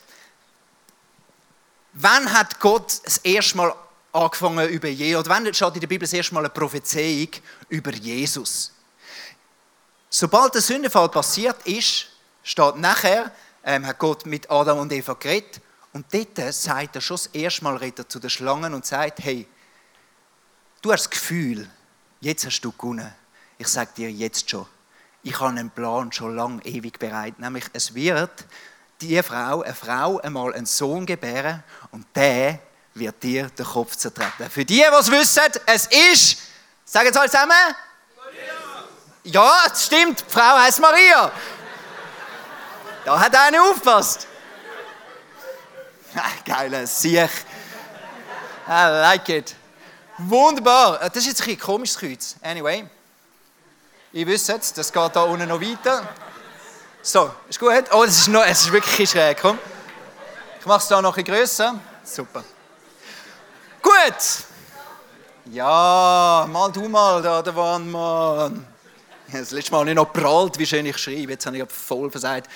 Wann 1.93 2.33
hat 2.33 2.59
Gott 2.59 3.01
das 3.05 3.19
erste 3.19 3.57
Mal 3.57 3.75
angefangen 4.13 4.69
über 4.69 4.89
Jesus? 4.89 5.21
Oder 5.21 5.31
wann 5.31 5.55
steht 5.55 5.75
in 5.75 5.81
der 5.81 5.87
Bibel 5.87 6.07
das 6.07 6.13
erste 6.13 6.35
Mal 6.35 6.41
eine 6.41 6.51
Prophezeiung 6.51 7.29
über 7.69 7.93
Jesus? 7.93 8.73
Sobald 10.09 10.55
der 10.55 10.63
Sündenfall 10.63 11.09
passiert 11.09 11.65
ist, 11.67 12.07
steht 12.43 12.77
nachher, 12.77 13.31
ähm, 13.65 13.87
hat 13.87 13.99
Gott 13.99 14.27
mit 14.27 14.51
Adam 14.51 14.79
und 14.79 14.93
Eva 14.93 15.15
geredet 15.15 15.61
und 15.93 16.07
dort 16.13 16.55
sagt 16.55 16.95
er 16.95 17.01
schon 17.01 17.17
das 17.17 17.27
erste 17.29 17.65
Mal 17.65 17.95
zu 18.09 18.19
den 18.19 18.31
Schlangen 18.31 18.75
und 18.75 18.87
sagt, 18.87 19.21
hey, 19.21 19.47
du 20.83 20.93
hast 20.93 21.05
das 21.05 21.11
Gefühl, 21.11 21.69
jetzt 22.21 22.47
hast 22.47 22.61
du 22.61 22.73
gewonnen. 22.73 23.13
Ich 23.59 23.69
sage 23.69 23.91
dir 23.97 24.11
jetzt 24.11 24.49
schon, 24.49 24.67
ich 25.23 25.39
habe 25.39 25.51
einen 25.51 25.71
Plan 25.71 26.13
schon 26.13 26.37
lange 26.37 26.65
ewig 26.65 26.99
bereit. 26.99 27.39
Nämlich, 27.39 27.65
es 27.73 27.95
wird 27.95 28.45
die 29.01 29.23
Frau, 29.23 29.63
eine 29.63 29.75
Frau 29.75 30.21
einmal 30.21 30.55
einen 30.55 30.67
Sohn 30.67 31.05
gebären 31.05 31.63
und 31.91 32.07
der 32.15 32.61
wird 32.95 33.23
dir 33.23 33.51
den 33.51 33.67
Kopf 33.67 33.97
zertreten. 33.97 34.49
Für 34.49 34.65
die, 34.65 34.77
die 34.77 34.83
es 34.83 35.11
wissen, 35.11 35.43
es 35.67 35.87
ist, 35.87 36.39
sagen 36.85 37.13
Sie 37.13 37.19
alle 37.19 37.29
zusammen? 37.29 37.53
Maria. 38.17 38.85
Ja, 39.25 39.65
es 39.73 39.87
stimmt, 39.87 40.21
die 40.21 40.33
Frau 40.33 40.59
heißt 40.59 40.81
Maria. 40.81 41.33
Da 43.05 43.19
hat 43.19 43.35
einer 43.35 43.63
aufgepasst. 43.63 44.27
Geiler 46.45 46.87
Sieg. 46.87 47.31
I 48.67 48.89
like 49.03 49.29
it. 49.29 49.55
Wunderbar. 50.19 50.99
Das 50.99 51.17
ist 51.17 51.27
jetzt 51.27 51.49
ein 51.49 51.59
komisches 51.59 51.99
Kreuz. 51.99 52.37
Anyway. 52.43 52.87
Ich 54.13 54.27
wüsste 54.27 54.53
jetzt, 54.53 54.77
das 54.77 54.93
geht 54.93 55.17
da 55.17 55.23
unten 55.23 55.49
noch 55.49 55.61
weiter. 55.61 56.09
So, 57.03 57.31
ist 57.49 57.59
gut? 57.59 57.85
Oh, 57.93 58.05
das 58.05 58.27
ist, 58.27 58.29
es 58.29 58.61
ist 58.63 58.73
wirklich 58.73 59.09
schräg. 59.09 59.39
Komm. 59.41 59.59
Ich 60.59 60.67
mache 60.67 60.81
es 60.81 60.89
da 60.89 61.01
noch 61.01 61.17
ein 61.17 61.25
grösser. 61.25 61.79
Super. 62.05 62.45
Gut. 63.81 64.45
Ja, 65.47 66.47
mal 66.51 66.71
du 66.71 66.89
mal 66.89 67.23
da, 67.23 67.41
der 67.41 67.57
Wandmann. 67.57 68.67
Das 69.33 69.53
letzte 69.53 69.73
Mal 69.73 69.81
habe 69.81 69.91
ich 69.91 69.97
noch 69.97 70.13
prallt, 70.13 70.59
wie 70.59 70.67
schön 70.67 70.85
ich 70.85 70.99
schreibe. 70.99 71.33
Jetzt 71.33 71.47
habe 71.47 71.57
ich 71.57 71.73
voll 71.73 72.11
versagt. 72.11 72.51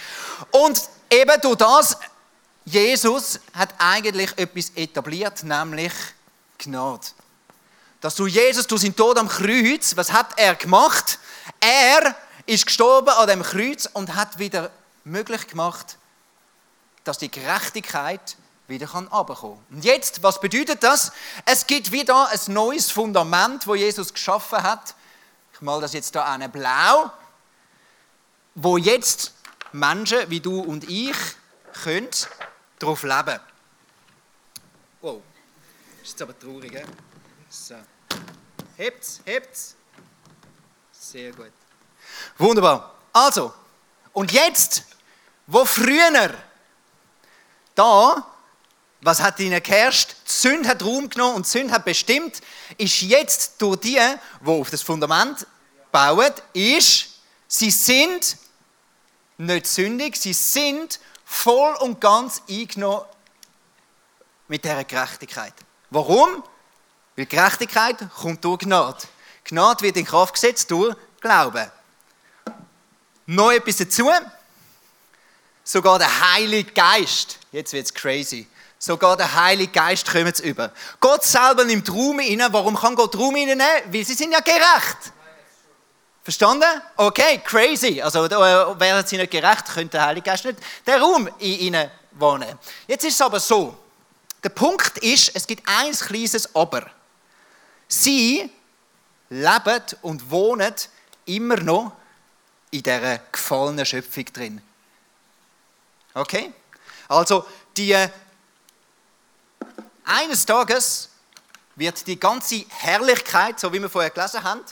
Und 0.51 0.83
eben 1.11 1.41
durch 1.41 1.57
das 1.57 1.97
Jesus 2.65 3.41
hat 3.53 3.75
eigentlich 3.79 4.37
etwas 4.39 4.71
etabliert, 4.75 5.43
nämlich 5.43 5.93
Gnade. 6.59 7.07
Dass 8.01 8.15
du 8.15 8.27
Jesus, 8.27 8.67
du 8.67 8.77
sind 8.77 8.97
Tod 8.97 9.19
am 9.19 9.29
Kreuz, 9.29 9.97
was 9.97 10.13
hat 10.13 10.39
er 10.39 10.55
gemacht? 10.55 11.19
Er 11.61 12.15
ist 12.47 12.67
gestorben 12.67 13.11
an 13.11 13.29
dem 13.29 13.43
Kreuz 13.43 13.89
und 13.93 14.15
hat 14.15 14.39
wieder 14.39 14.71
möglich 15.05 15.47
gemacht, 15.47 15.99
dass 17.05 17.19
die 17.19 17.31
Gerechtigkeit 17.31 18.37
wieder 18.67 18.87
kann. 18.87 19.09
Und 19.09 19.85
jetzt, 19.85 20.23
was 20.23 20.41
bedeutet 20.41 20.83
das? 20.83 21.13
Es 21.45 21.67
gibt 21.67 21.93
wieder 21.93 22.29
ein 22.29 22.41
neues 22.53 22.91
Fundament, 22.91 23.67
wo 23.67 23.75
Jesus 23.75 24.13
geschaffen 24.13 24.63
hat. 24.63 24.95
Ich 25.53 25.61
mal 25.61 25.81
das 25.81 25.93
jetzt 25.93 26.15
da 26.15 26.25
eine 26.25 26.49
blau, 26.49 27.11
wo 28.55 28.79
jetzt 28.79 29.33
Menschen 29.73 30.31
wie 30.31 30.41
du 30.41 30.61
und 30.61 30.89
ich 30.89 31.17
können 31.83 32.09
darauf 32.79 33.03
leben. 33.03 33.41
Wow, 35.01 35.23
ist 36.03 36.13
jetzt 36.13 36.23
aber 36.23 36.39
traurig, 36.39 36.73
gell? 36.73 36.87
So. 37.49 37.77
Hebt's, 38.77 39.21
hebt's. 39.25 39.77
Sehr 40.93 41.33
gut. 41.33 41.53
Wunderbar. 42.39 42.95
Also, 43.13 43.53
und 44.13 44.33
jetzt, 44.33 44.85
wo 45.47 45.65
früher 45.65 46.35
da, 47.75 48.27
was 49.01 49.21
hat 49.21 49.39
ihnen 49.41 49.63
geherrscht? 49.63 50.17
Die 50.27 50.33
Sünde 50.33 50.69
hat 50.69 50.83
Raum 50.83 51.09
genommen 51.09 51.37
und 51.37 51.47
die 51.47 51.51
Sünde 51.51 51.75
hat 51.75 51.85
bestimmt, 51.85 52.41
ist 52.79 53.03
jetzt 53.03 53.61
durch 53.61 53.81
die, 53.81 54.01
die 54.41 54.49
auf 54.49 54.71
das 54.71 54.83
Fundament 54.83 55.47
bauen, 55.93 56.33
ist, 56.53 57.21
sie 57.47 57.71
sind 57.71 58.37
nicht 59.37 59.67
sündig, 59.67 60.17
sie 60.17 60.33
sind 60.33 60.99
voll 61.35 61.75
und 61.81 62.01
ganz 62.01 62.43
eingenommen 62.49 63.05
mit 64.49 64.65
dieser 64.65 64.85
Gerechtigkeit. 64.85 65.55
Warum? 65.91 66.43
Weil 67.17 67.27
Gerechtigkeit 67.27 67.97
kommt 68.17 68.45
durch 68.45 68.61
Gnade. 68.61 69.05
Gnade 69.45 69.83
wird 69.83 69.97
in 69.97 70.05
Kraft 70.05 70.35
gesetzt 70.35 70.71
durch 70.71 70.97
Glauben. 71.21 71.71
Noch 73.27 73.53
etwas 73.53 73.77
dazu. 73.77 74.11
Sogar 75.63 75.99
der 75.99 76.33
Heilige 76.33 76.73
Geist, 76.73 77.39
jetzt 77.51 77.73
wird 77.73 77.87
es 77.87 77.95
crazy, 77.95 78.47
sogar 78.79 79.17
der 79.17 79.35
Heilige 79.35 79.73
Geist 79.73 80.11
kommt 80.11 80.39
über. 80.41 80.73
Gott 81.01 81.25
selber 81.25 81.65
nimmt 81.65 81.91
Raum 81.91 82.21
inne. 82.21 82.53
Warum 82.53 82.77
kann 82.77 82.95
Gott 82.95 83.17
Raum 83.17 83.33
nehmen? 83.33 83.61
Weil 83.87 84.05
sie 84.05 84.15
sind 84.15 84.33
ja 84.33 84.41
gerecht. 84.41 85.13
Verstanden? 86.25 86.81
Okay, 86.97 87.43
crazy. 87.45 88.01
Also 88.01 88.25
äh, 88.25 88.81
wären 88.81 89.07
sie 89.07 89.19
nicht 89.19 89.31
gerecht, 89.31 89.67
könnte 89.67 89.99
der 89.99 90.07
Heilige 90.07 90.31
Geist 90.31 90.47
nicht 90.47 90.59
den 90.87 91.01
Raum 91.01 91.29
in 91.39 91.59
ihnen 91.61 91.91
wohnen. 92.13 92.59
Jetzt 92.89 93.05
ist 93.05 93.15
es 93.15 93.21
aber 93.21 93.39
so. 93.39 93.77
Der 94.43 94.49
Punkt 94.49 94.99
ist, 94.99 95.31
es 95.35 95.47
gibt 95.47 95.69
ein 95.69 95.93
kleines 95.93 96.55
Aber. 96.55 96.91
Sie 97.87 98.51
leben 99.29 99.83
und 100.01 100.31
wohnen 100.31 100.75
immer 101.27 101.57
noch 101.59 101.93
in 102.71 102.83
dieser 102.83 103.19
gefallenen 103.31 103.85
Schöpfung 103.85 104.25
drin. 104.25 104.63
Okay? 106.15 106.53
Also, 107.09 107.47
die, 107.77 107.93
äh, 107.93 108.09
eines 110.05 110.47
Tages 110.47 111.11
wird 111.77 112.07
die 112.07 112.19
ganze 112.19 112.65
Herrlichkeit, 112.69 113.61
so 113.61 113.73
wie 113.73 113.81
wir 113.81 113.91
vorher 113.91 114.11
gelesen 114.11 114.43
haben, 114.43 114.63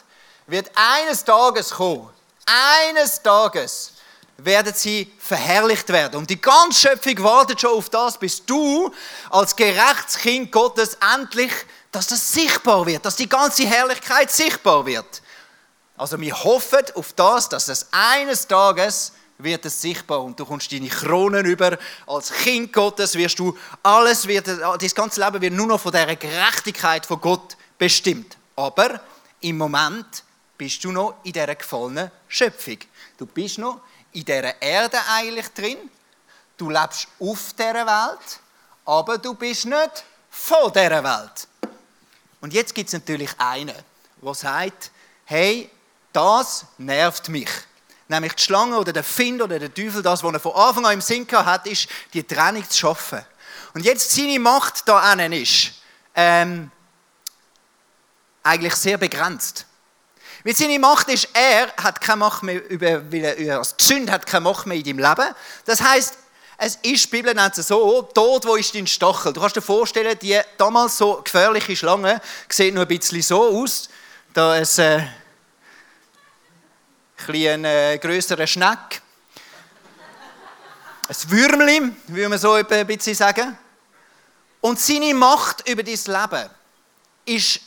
wird 0.47 0.71
eines 0.75 1.25
Tages 1.25 1.71
kommen. 1.71 2.09
Eines 2.47 3.23
Tages 3.23 3.93
werden 4.39 4.73
sie 4.75 5.13
verherrlicht 5.19 5.89
werden. 5.89 6.17
Und 6.17 6.31
die 6.31 6.41
ganze 6.41 6.89
Schöpfung 6.89 7.23
wartet 7.23 7.61
schon 7.61 7.77
auf 7.77 7.89
das, 7.91 8.19
bis 8.19 8.45
du 8.45 8.93
als 9.31 9.55
gerechtes 9.55 10.19
Kind 10.19 10.51
Gottes 10.51 10.97
endlich, 11.15 11.53
dass 11.91 12.07
das 12.07 12.33
sichtbar 12.33 12.87
wird, 12.87 13.05
dass 13.05 13.17
die 13.17 13.29
ganze 13.29 13.67
Herrlichkeit 13.67 14.31
sichtbar 14.31 14.85
wird. 14.87 15.23
Also 15.97 16.19
wir 16.19 16.35
hoffen 16.45 16.81
auf 16.95 17.13
das, 17.13 17.49
dass 17.49 17.69
es 17.69 17.87
eines 17.93 18.47
Tages 18.47 19.13
wird 19.39 19.65
es 19.67 19.81
sichtbar 19.81 20.23
und 20.23 20.39
du 20.39 20.45
kommst 20.45 20.73
deine 20.73 20.89
Kronen 20.89 21.45
über. 21.45 21.77
Als 22.07 22.33
Kind 22.33 22.73
Gottes 22.73 23.15
wirst 23.15 23.39
du 23.39 23.57
alles, 23.83 24.27
wird, 24.27 24.47
das 24.49 24.95
ganze 24.95 25.21
Leben 25.21 25.41
wird 25.41 25.53
nur 25.53 25.67
noch 25.67 25.81
von 25.81 25.93
der 25.93 26.17
Gerechtigkeit 26.17 27.05
von 27.05 27.21
Gott 27.21 27.57
bestimmt. 27.79 28.37
Aber 28.57 29.01
im 29.41 29.59
Moment 29.59 30.25
bist 30.63 30.85
du 30.85 30.93
noch 30.93 31.17
in 31.25 31.33
dieser 31.33 31.57
gefallenen 31.57 32.09
Schöpfung. 32.29 32.79
Du 33.19 33.27
bist 33.27 33.59
noch 33.59 33.81
in 34.13 34.25
dieser 34.25 34.63
Erde 34.63 34.97
eigentlich 35.11 35.49
drin. 35.49 35.77
Du 36.57 36.71
lebst 36.71 37.09
auf 37.19 37.53
dieser 37.55 37.85
Welt, 37.85 38.41
aber 38.85 39.19
du 39.19 39.35
bist 39.35 39.65
nicht 39.65 40.05
von 40.31 40.73
dieser 40.73 41.03
Welt. 41.03 41.49
Und 42.41 42.53
jetzt 42.53 42.77
gibt 42.77 42.87
es 42.87 42.93
natürlich 42.93 43.31
einen, 43.39 43.75
der 44.23 44.35
sagt, 44.35 44.93
hey, 45.25 45.69
das 46.13 46.65
nervt 46.79 47.29
mich. 47.29 47.51
Nämlich 48.07 48.35
die 48.35 48.43
Schlange 48.45 48.79
oder 48.79 48.93
der 48.93 49.03
Find 49.03 49.43
oder 49.43 49.59
der 49.59 49.75
Teufel, 49.75 50.01
das, 50.01 50.23
was 50.23 50.33
er 50.33 50.39
von 50.39 50.55
Anfang 50.55 50.87
an 50.87 50.93
im 50.93 51.01
Sinn 51.01 51.27
hat, 51.29 51.67
ist, 51.67 51.89
die 52.13 52.23
Trennung 52.23 52.71
zu 52.71 52.79
schaffen. 52.79 53.27
Und 53.75 53.85
jetzt 53.85 54.13
seine 54.13 54.39
Macht 54.39 54.87
da 54.87 55.13
ist 55.13 55.73
ähm, 56.15 56.71
eigentlich 58.45 58.77
sehr 58.77 58.97
begrenzt. 58.97 59.67
Weil 60.45 60.57
seine 60.57 60.79
Macht 60.79 61.09
ist, 61.09 61.29
er 61.33 61.73
hat 61.77 62.01
keine 62.01 62.17
Macht 62.19 62.43
mehr 62.43 62.69
über, 62.69 63.13
weil 63.13 63.25
er, 63.25 63.59
also 63.59 63.75
die 63.79 63.85
Sünde 63.85 64.13
hat 64.13 64.27
keine 64.27 64.43
Macht 64.43 64.67
mehr 64.67 64.77
in 64.77 64.85
deinem 64.85 64.99
Leben. 64.99 65.35
Das 65.65 65.81
heißt, 65.81 66.19
es 66.59 66.77
ist, 66.83 67.07
die 67.07 67.09
Bibel 67.09 67.35
nennt 67.35 67.57
es 67.59 67.69
so, 67.69 68.09
dort, 68.15 68.45
wo 68.47 68.57
ist 68.57 68.75
dein 68.75 68.87
Stachel? 68.87 69.33
Du 69.33 69.41
kannst 69.41 69.57
dir 69.57 69.63
vorstellen, 69.63 70.17
die 70.21 70.39
damals 70.59 70.97
so 70.97 71.21
gefährliche 71.23 71.75
Schlange 71.75 72.21
sieht 72.49 72.75
nur 72.75 72.85
ein 72.85 72.89
bisschen 72.89 73.23
so 73.23 73.63
aus. 73.63 73.89
Da 74.33 74.57
ist 74.57 74.79
äh, 74.79 75.03
ein 77.29 77.65
äh, 77.65 77.99
grösserer 77.99 78.47
Schneck. 78.47 79.03
Ein 81.09 81.31
Würmli, 81.31 81.93
würde 82.07 82.29
man 82.29 82.39
so 82.39 82.53
ein 82.53 82.87
bisschen 82.87 83.15
sagen. 83.15 83.59
Und 84.61 84.81
seine 84.81 85.15
Macht 85.15 85.69
über 85.69 85.83
dein 85.83 85.95
Leben 85.95 86.51
ist 87.25 87.61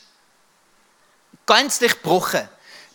gänzlich 1.46 1.94
gebrochen. 2.02 2.48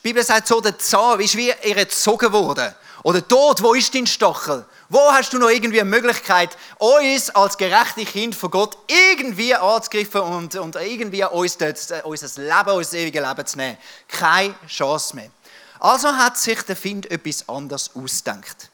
Die 0.03 0.09
Bibel 0.09 0.25
sagt 0.25 0.47
so, 0.47 0.63
der 0.63 0.79
Zahn 0.79 1.21
ist 1.21 1.37
wie 1.37 1.53
ihr 1.63 1.75
gezogen 1.75 2.33
worden. 2.33 2.75
Oder 3.03 3.21
dort, 3.21 3.63
wo 3.63 3.75
ist 3.75 3.95
dein 3.95 4.07
Stachel? 4.07 4.65
Wo 4.89 5.13
hast 5.13 5.33
du 5.33 5.39
noch 5.39 5.51
irgendwie 5.51 5.81
eine 5.81 5.91
Möglichkeit, 5.91 6.57
uns 6.79 7.29
als 7.31 7.59
gerechte 7.59 8.07
Kind 8.07 8.35
von 8.35 8.51
Gott 8.51 8.79
irgendwie 8.89 9.55
anzugreifen 9.55 10.23
und, 10.23 10.57
und 10.57 10.77
irgendwie 10.77 11.25
uns 11.25 11.59
das, 11.59 11.91
äh, 11.91 12.01
unser 12.03 12.43
Leben, 12.43 12.77
unser 12.77 12.97
ewiges 12.97 13.27
Leben 13.27 13.47
zu 13.47 13.57
nehmen? 13.59 13.79
Keine 14.09 14.55
Chance 14.67 15.17
mehr. 15.17 15.31
Also 15.79 16.09
hat 16.09 16.39
sich 16.39 16.63
der 16.63 16.77
Find 16.77 17.11
etwas 17.11 17.47
anderes 17.47 17.91
ausgedacht. 17.95 18.71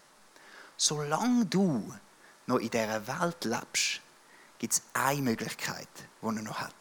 Solange 0.76 1.44
du 1.46 1.92
noch 2.46 2.58
in 2.58 2.70
dieser 2.70 3.04
Welt 3.06 3.44
lebst, 3.44 4.00
gibt 4.58 4.74
es 4.74 4.82
eine 4.94 5.22
Möglichkeit, 5.22 5.88
die 6.22 6.26
er 6.26 6.32
noch 6.32 6.60
hat. 6.60 6.72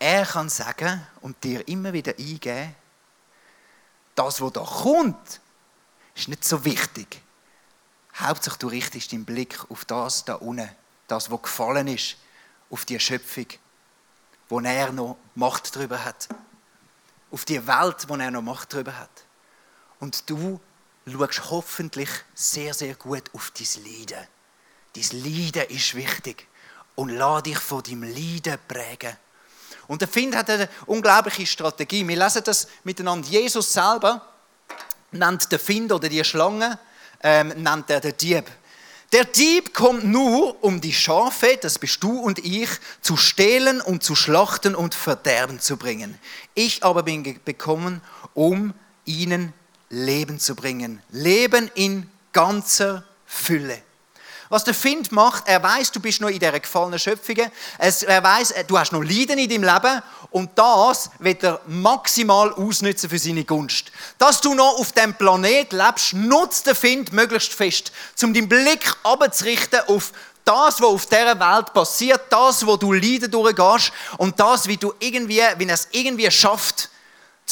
Er 0.00 0.24
kann 0.24 0.48
sagen 0.48 1.06
und 1.20 1.44
dir 1.44 1.68
immer 1.68 1.92
wieder 1.92 2.14
eingeben, 2.18 2.74
das, 4.14 4.40
was 4.40 4.52
da 4.52 4.62
kommt, 4.62 5.40
ist 6.14 6.28
nicht 6.28 6.42
so 6.42 6.64
wichtig. 6.64 7.20
Hauptsache, 8.16 8.58
du 8.58 8.68
richtest 8.68 9.12
deinen 9.12 9.26
Blick 9.26 9.58
auf 9.70 9.84
das 9.84 10.24
da 10.24 10.36
unten, 10.36 10.68
das, 11.06 11.30
was 11.30 11.42
gefallen 11.42 11.86
ist, 11.86 12.16
auf 12.70 12.86
die 12.86 12.98
Schöpfung, 12.98 13.46
wo 14.48 14.60
er 14.60 14.90
noch 14.90 15.18
Macht 15.34 15.76
darüber 15.76 16.02
hat. 16.02 16.28
Auf 17.30 17.44
die 17.44 17.66
Welt, 17.66 18.08
wo 18.08 18.16
er 18.16 18.30
noch 18.30 18.42
Macht 18.42 18.72
darüber 18.72 18.98
hat. 18.98 19.24
Und 20.00 20.28
du 20.30 20.60
schaust 21.06 21.50
hoffentlich 21.50 22.10
sehr, 22.34 22.72
sehr 22.72 22.94
gut 22.94 23.24
auf 23.34 23.52
dein 23.52 23.84
Leiden. 23.84 24.26
Dein 24.94 25.22
Leiden 25.22 25.68
ist 25.68 25.94
wichtig. 25.94 26.48
Und 26.94 27.10
lass 27.10 27.42
dich 27.42 27.58
von 27.58 27.82
deinem 27.82 28.02
Leiden 28.02 28.58
prägen. 28.66 29.16
Und 29.90 30.02
der 30.02 30.08
Find 30.08 30.36
hat 30.36 30.48
eine 30.48 30.68
unglaubliche 30.86 31.44
Strategie. 31.44 32.06
Wir 32.06 32.16
lesen 32.16 32.42
das 32.44 32.68
miteinander. 32.84 33.26
Jesus 33.26 33.72
selber 33.72 34.24
nennt 35.10 35.50
der 35.50 35.58
Find 35.58 35.90
oder 35.90 36.08
die 36.08 36.22
Schlange, 36.22 36.78
ähm, 37.24 37.48
nennt 37.56 37.90
er 37.90 37.98
den 37.98 38.16
Dieb. 38.16 38.44
Der 39.10 39.24
Dieb 39.24 39.74
kommt 39.74 40.04
nur, 40.04 40.62
um 40.62 40.80
die 40.80 40.92
Schafe, 40.92 41.58
das 41.60 41.80
bist 41.80 42.04
du 42.04 42.20
und 42.20 42.38
ich, 42.38 42.68
zu 43.00 43.16
stehlen 43.16 43.80
und 43.80 44.04
zu 44.04 44.14
schlachten 44.14 44.76
und 44.76 44.94
verderben 44.94 45.58
zu 45.58 45.76
bringen. 45.76 46.16
Ich 46.54 46.84
aber 46.84 47.02
bin 47.02 47.24
gekommen, 47.44 48.00
um 48.34 48.74
ihnen 49.06 49.52
Leben 49.88 50.38
zu 50.38 50.54
bringen. 50.54 51.02
Leben 51.10 51.68
in 51.74 52.08
ganzer 52.32 53.02
Fülle. 53.26 53.82
Was 54.50 54.64
der 54.64 54.74
Find 54.74 55.12
macht, 55.12 55.46
er 55.46 55.62
weiß, 55.62 55.92
du 55.92 56.00
bist 56.00 56.20
noch 56.20 56.28
in 56.28 56.40
dieser 56.40 56.58
gefallenen 56.58 56.98
Schöpfung. 56.98 57.36
Er 57.78 58.22
weiß, 58.24 58.52
du 58.66 58.76
hast 58.76 58.90
noch 58.90 59.00
Leiden 59.00 59.38
in 59.38 59.48
deinem 59.48 59.62
Leben 59.62 60.02
und 60.32 60.50
das 60.56 61.08
wird 61.20 61.44
er 61.44 61.60
maximal 61.68 62.52
ausnutzen 62.54 63.08
für 63.08 63.18
seine 63.20 63.44
Gunst. 63.44 63.92
Dass 64.18 64.40
du 64.40 64.52
noch 64.54 64.80
auf 64.80 64.90
dem 64.90 65.14
Planet 65.14 65.72
lebst, 65.72 66.14
nutzt 66.14 66.66
der 66.66 66.74
Find 66.74 67.12
möglichst 67.12 67.52
fest, 67.52 67.92
um 68.24 68.34
deinen 68.34 68.48
Blick 68.48 68.92
abzurichten 69.04 69.82
auf 69.86 70.12
das, 70.44 70.80
was 70.80 70.88
auf 70.88 71.06
dieser 71.06 71.38
Welt 71.38 71.72
passiert, 71.72 72.22
das, 72.30 72.66
wo 72.66 72.76
du 72.76 72.92
Leiden 72.92 73.30
durchgehst 73.30 73.92
und 74.18 74.40
das, 74.40 74.66
wie 74.66 74.78
du 74.78 74.92
irgendwie, 74.98 75.42
wie 75.58 75.64
er 75.64 75.74
es 75.74 75.86
irgendwie 75.92 76.28
schafft, 76.28 76.88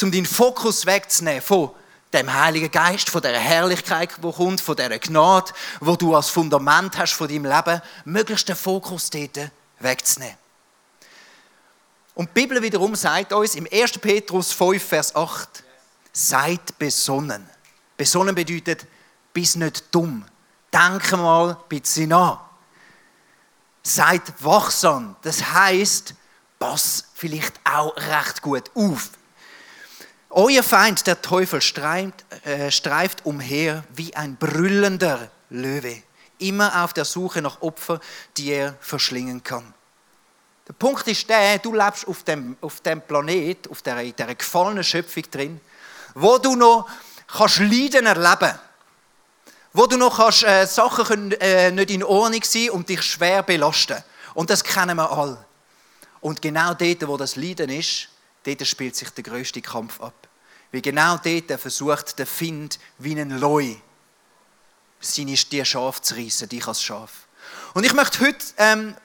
um 0.01 0.11
deinen 0.11 0.25
Fokus 0.25 0.85
wegzunehmen 0.85 1.41
von 1.41 1.71
dem 2.13 2.33
Heiligen 2.33 2.71
Geist, 2.71 3.09
von 3.09 3.21
der 3.21 3.37
Herrlichkeit, 3.37 4.09
wo 4.21 4.31
kommt, 4.31 4.61
von 4.61 4.75
der 4.75 4.97
Gnade, 4.97 5.51
wo 5.79 5.95
du 5.95 6.15
als 6.15 6.29
Fundament 6.29 6.97
hast 6.97 7.13
von 7.13 7.27
deinem 7.27 7.45
Leben, 7.45 7.81
möglichst 8.05 8.49
den 8.49 8.55
Fokus 8.55 9.09
dort 9.09 9.51
wegzunehmen. 9.79 10.37
Und 12.15 12.29
die 12.29 12.41
Bibel 12.41 12.61
wiederum 12.61 12.95
sagt 12.95 13.31
uns 13.31 13.55
im 13.55 13.67
1. 13.71 13.93
Petrus 13.99 14.51
5, 14.51 14.83
Vers 14.83 15.15
8, 15.15 15.63
seid 16.11 16.77
besonnen. 16.77 17.47
Besonnen 17.95 18.35
bedeutet, 18.35 18.85
bist 19.31 19.55
nicht 19.55 19.85
dumm. 19.91 20.25
Denk 20.73 21.11
mal 21.13 21.51
ein 21.51 21.57
bisschen 21.69 22.09
nach. 22.09 22.41
Seid 23.83 24.21
wachsam. 24.43 25.15
Das 25.21 25.43
heißt, 25.53 26.13
pass 26.57 27.05
vielleicht 27.13 27.53
auch 27.63 27.95
recht 27.95 28.41
gut 28.41 28.69
auf. 28.75 29.11
Euer 30.31 30.61
Feind, 30.61 31.07
der 31.07 31.21
Teufel, 31.21 31.61
streift, 31.61 32.25
äh, 32.45 32.69
streift 32.71 33.25
umher 33.25 33.83
wie 33.95 34.15
ein 34.15 34.35
brüllender 34.35 35.31
Löwe, 35.49 36.03
immer 36.37 36.83
auf 36.83 36.93
der 36.93 37.05
Suche 37.05 37.41
nach 37.41 37.61
Opfern, 37.61 37.99
die 38.37 38.51
er 38.51 38.75
verschlingen 38.79 39.43
kann. 39.43 39.73
Der 40.67 40.73
Punkt 40.73 41.07
ist 41.07 41.27
der, 41.27 41.57
du 41.57 41.73
lebst 41.73 42.07
auf 42.07 42.23
dem, 42.23 42.57
auf 42.61 42.79
dem 42.81 43.01
Planet, 43.01 43.69
auf 43.71 43.81
der, 43.81 44.03
der 44.03 44.35
gefallenen 44.35 44.83
Schöpfung 44.83 45.23
drin, 45.31 45.61
wo 46.13 46.37
du 46.37 46.55
noch 46.55 46.87
kannst 47.27 47.59
Leiden 47.59 48.05
erleben 48.05 48.53
wo 49.73 49.85
du 49.85 49.97
noch 49.97 50.17
kannst, 50.17 50.43
äh, 50.43 50.65
Sachen 50.65 51.05
können, 51.05 51.31
äh, 51.33 51.71
nicht 51.71 51.91
in 51.91 52.03
Ordnung 52.03 52.43
sein 52.43 52.71
und 52.71 52.89
dich 52.89 53.01
schwer 53.01 53.43
belasten. 53.43 54.03
Und 54.33 54.49
das 54.49 54.63
kennen 54.63 54.97
wir 54.97 55.11
alle. 55.11 55.45
Und 56.21 56.41
genau 56.41 56.73
dort, 56.73 57.07
wo 57.07 57.17
das 57.17 57.35
Leiden 57.35 57.69
ist, 57.69 58.08
dort 58.43 58.67
spielt 58.67 58.95
sich 58.95 59.09
der 59.09 59.23
größte 59.23 59.61
Kampf 59.61 60.01
ab. 60.01 60.27
Wie 60.71 60.81
genau 60.81 61.17
dort 61.17 61.59
versucht 61.59 62.19
der 62.19 62.27
Find 62.27 62.79
wie 62.97 63.19
ein 63.19 63.39
Leu 63.39 63.75
seine 64.99 65.33
die 65.33 65.65
Schaf 65.65 66.01
zu 66.01 66.15
reissen, 66.15 66.49
dich 66.49 66.67
als 66.67 66.81
Schaf. 66.81 67.27
Und 67.73 67.85
ich 67.85 67.93
möchte 67.93 68.19
heute 68.19 68.45
ähm, 68.57 68.95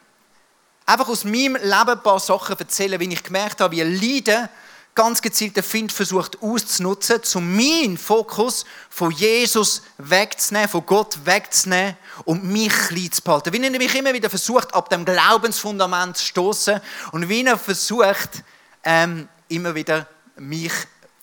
einfach 0.86 1.08
aus 1.08 1.24
meinem 1.24 1.54
Leben 1.56 1.66
ein 1.66 2.02
paar 2.02 2.20
Sachen 2.20 2.58
erzählen, 2.58 2.98
wie 3.00 3.12
ich 3.12 3.22
gemerkt 3.22 3.60
habe, 3.60 3.76
wie 3.76 3.82
Leiden 3.82 4.48
ganz 4.94 5.22
gezielt 5.22 5.56
den 5.56 5.64
Find 5.64 5.90
versucht 5.90 6.40
auszunutzen, 6.40 7.20
um 7.34 7.56
meinen 7.56 7.98
Fokus 7.98 8.64
von 8.88 9.10
Jesus 9.10 9.82
wegzunehmen, 9.98 10.68
von 10.68 10.86
Gott 10.86 11.18
wegzunehmen 11.24 11.96
und 12.24 12.44
mich 12.44 12.72
klein 12.72 13.10
zu 13.10 13.22
behalten. 13.22 13.52
Wie 13.52 13.62
er 13.62 13.70
mich 13.70 13.94
immer 13.94 14.14
wieder 14.14 14.30
versucht, 14.30 14.72
ab 14.72 14.88
dem 14.90 15.04
Glaubensfundament 15.04 16.16
zu 16.16 16.24
stoßen 16.24 16.80
und 17.10 17.28
wie 17.28 17.44
er 17.44 17.58
versucht, 17.58 18.44
ähm, 18.84 19.28
immer 19.48 19.74
wieder 19.74 20.06
mich 20.36 20.72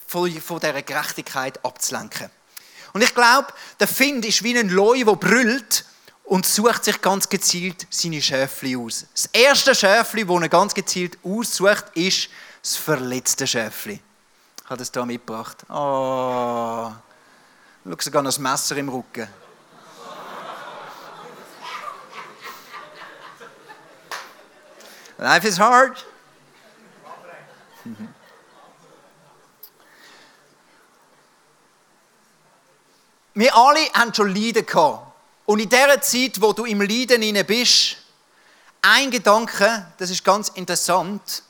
von, 0.08 0.32
von 0.42 0.60
dieser 0.60 0.82
Gerechtigkeit 0.82 1.64
abzulenken. 1.64 2.30
Und 2.94 3.02
ich 3.02 3.14
glaube, 3.16 3.48
der 3.80 3.88
Find 3.88 4.26
ist 4.26 4.44
wie 4.44 4.58
ein 4.58 4.70
Leu, 4.70 5.04
der 5.04 5.16
brüllt 5.16 5.86
und 6.26 6.46
sucht 6.46 6.84
sich 6.84 7.02
ganz 7.02 7.30
gezielt 7.30 7.88
seine 7.90 8.22
Schäfli 8.22 8.76
aus. 8.76 9.06
Das 9.14 9.28
erste 9.28 9.76
Schäfli, 9.76 10.26
das 10.26 10.42
er 10.42 10.50
ganz 10.50 10.74
gezielt 10.74 11.18
aussucht, 11.24 11.86
ist 11.94 12.30
das 12.62 12.76
verletzte 12.76 13.48
Schäfli. 13.48 14.00
Ich 14.64 14.70
habe 14.70 14.78
das 14.78 14.92
hier 14.94 15.06
mitgebracht. 15.06 15.58
Oh, 15.70 16.92
schau 17.84 17.96
sogar 18.00 18.22
noch 18.22 18.30
das 18.30 18.40
Messer 18.40 18.78
im 18.78 18.90
Rücken. 18.90 19.28
Life 25.18 25.48
is 25.48 25.60
hard. 25.60 26.06
Wir 33.34 33.56
alle 33.56 33.80
haben 33.94 34.14
schon 34.14 34.36
Leiden 34.36 34.66
gehabt. 34.66 35.08
Und 35.46 35.60
in 35.60 35.70
der 35.70 36.02
Zeit, 36.02 36.42
wo 36.42 36.54
du 36.54 36.66
im 36.66 36.82
Leiden 36.82 37.22
inne 37.22 37.44
bist, 37.44 37.98
ein 38.82 39.12
Gedanke, 39.12 39.88
das 39.98 40.10
ist 40.10 40.24
ganz 40.24 40.50
interessant, 40.50 41.44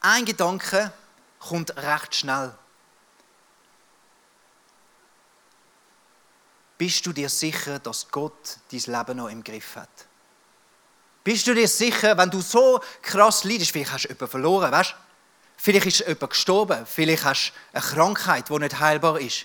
ein 0.00 0.24
Gedanke 0.24 0.92
kommt 1.38 1.76
recht 1.76 2.14
schnell. 2.14 2.54
Bist 6.78 7.04
du 7.04 7.12
dir 7.12 7.28
sicher, 7.28 7.78
dass 7.78 8.08
Gott 8.10 8.56
dein 8.72 8.80
Leben 8.80 9.18
noch 9.18 9.28
im 9.28 9.44
Griff 9.44 9.76
hat? 9.76 9.90
Bist 11.22 11.46
du 11.46 11.54
dir 11.54 11.68
sicher, 11.68 12.16
wenn 12.16 12.30
du 12.30 12.40
so 12.40 12.80
krass 13.02 13.44
leidest, 13.44 13.72
vielleicht 13.72 13.92
hast 13.92 14.04
du 14.04 14.08
jemanden 14.08 14.30
verloren, 14.30 14.72
weißt? 14.72 14.94
Vielleicht 15.62 15.84
ist 15.84 15.98
jemand 16.00 16.30
gestorben, 16.30 16.86
vielleicht 16.86 17.22
hast 17.22 17.52
du 17.52 17.76
eine 17.76 17.86
Krankheit, 17.86 18.48
die 18.48 18.58
nicht 18.58 18.80
heilbar 18.80 19.20
ist. 19.20 19.44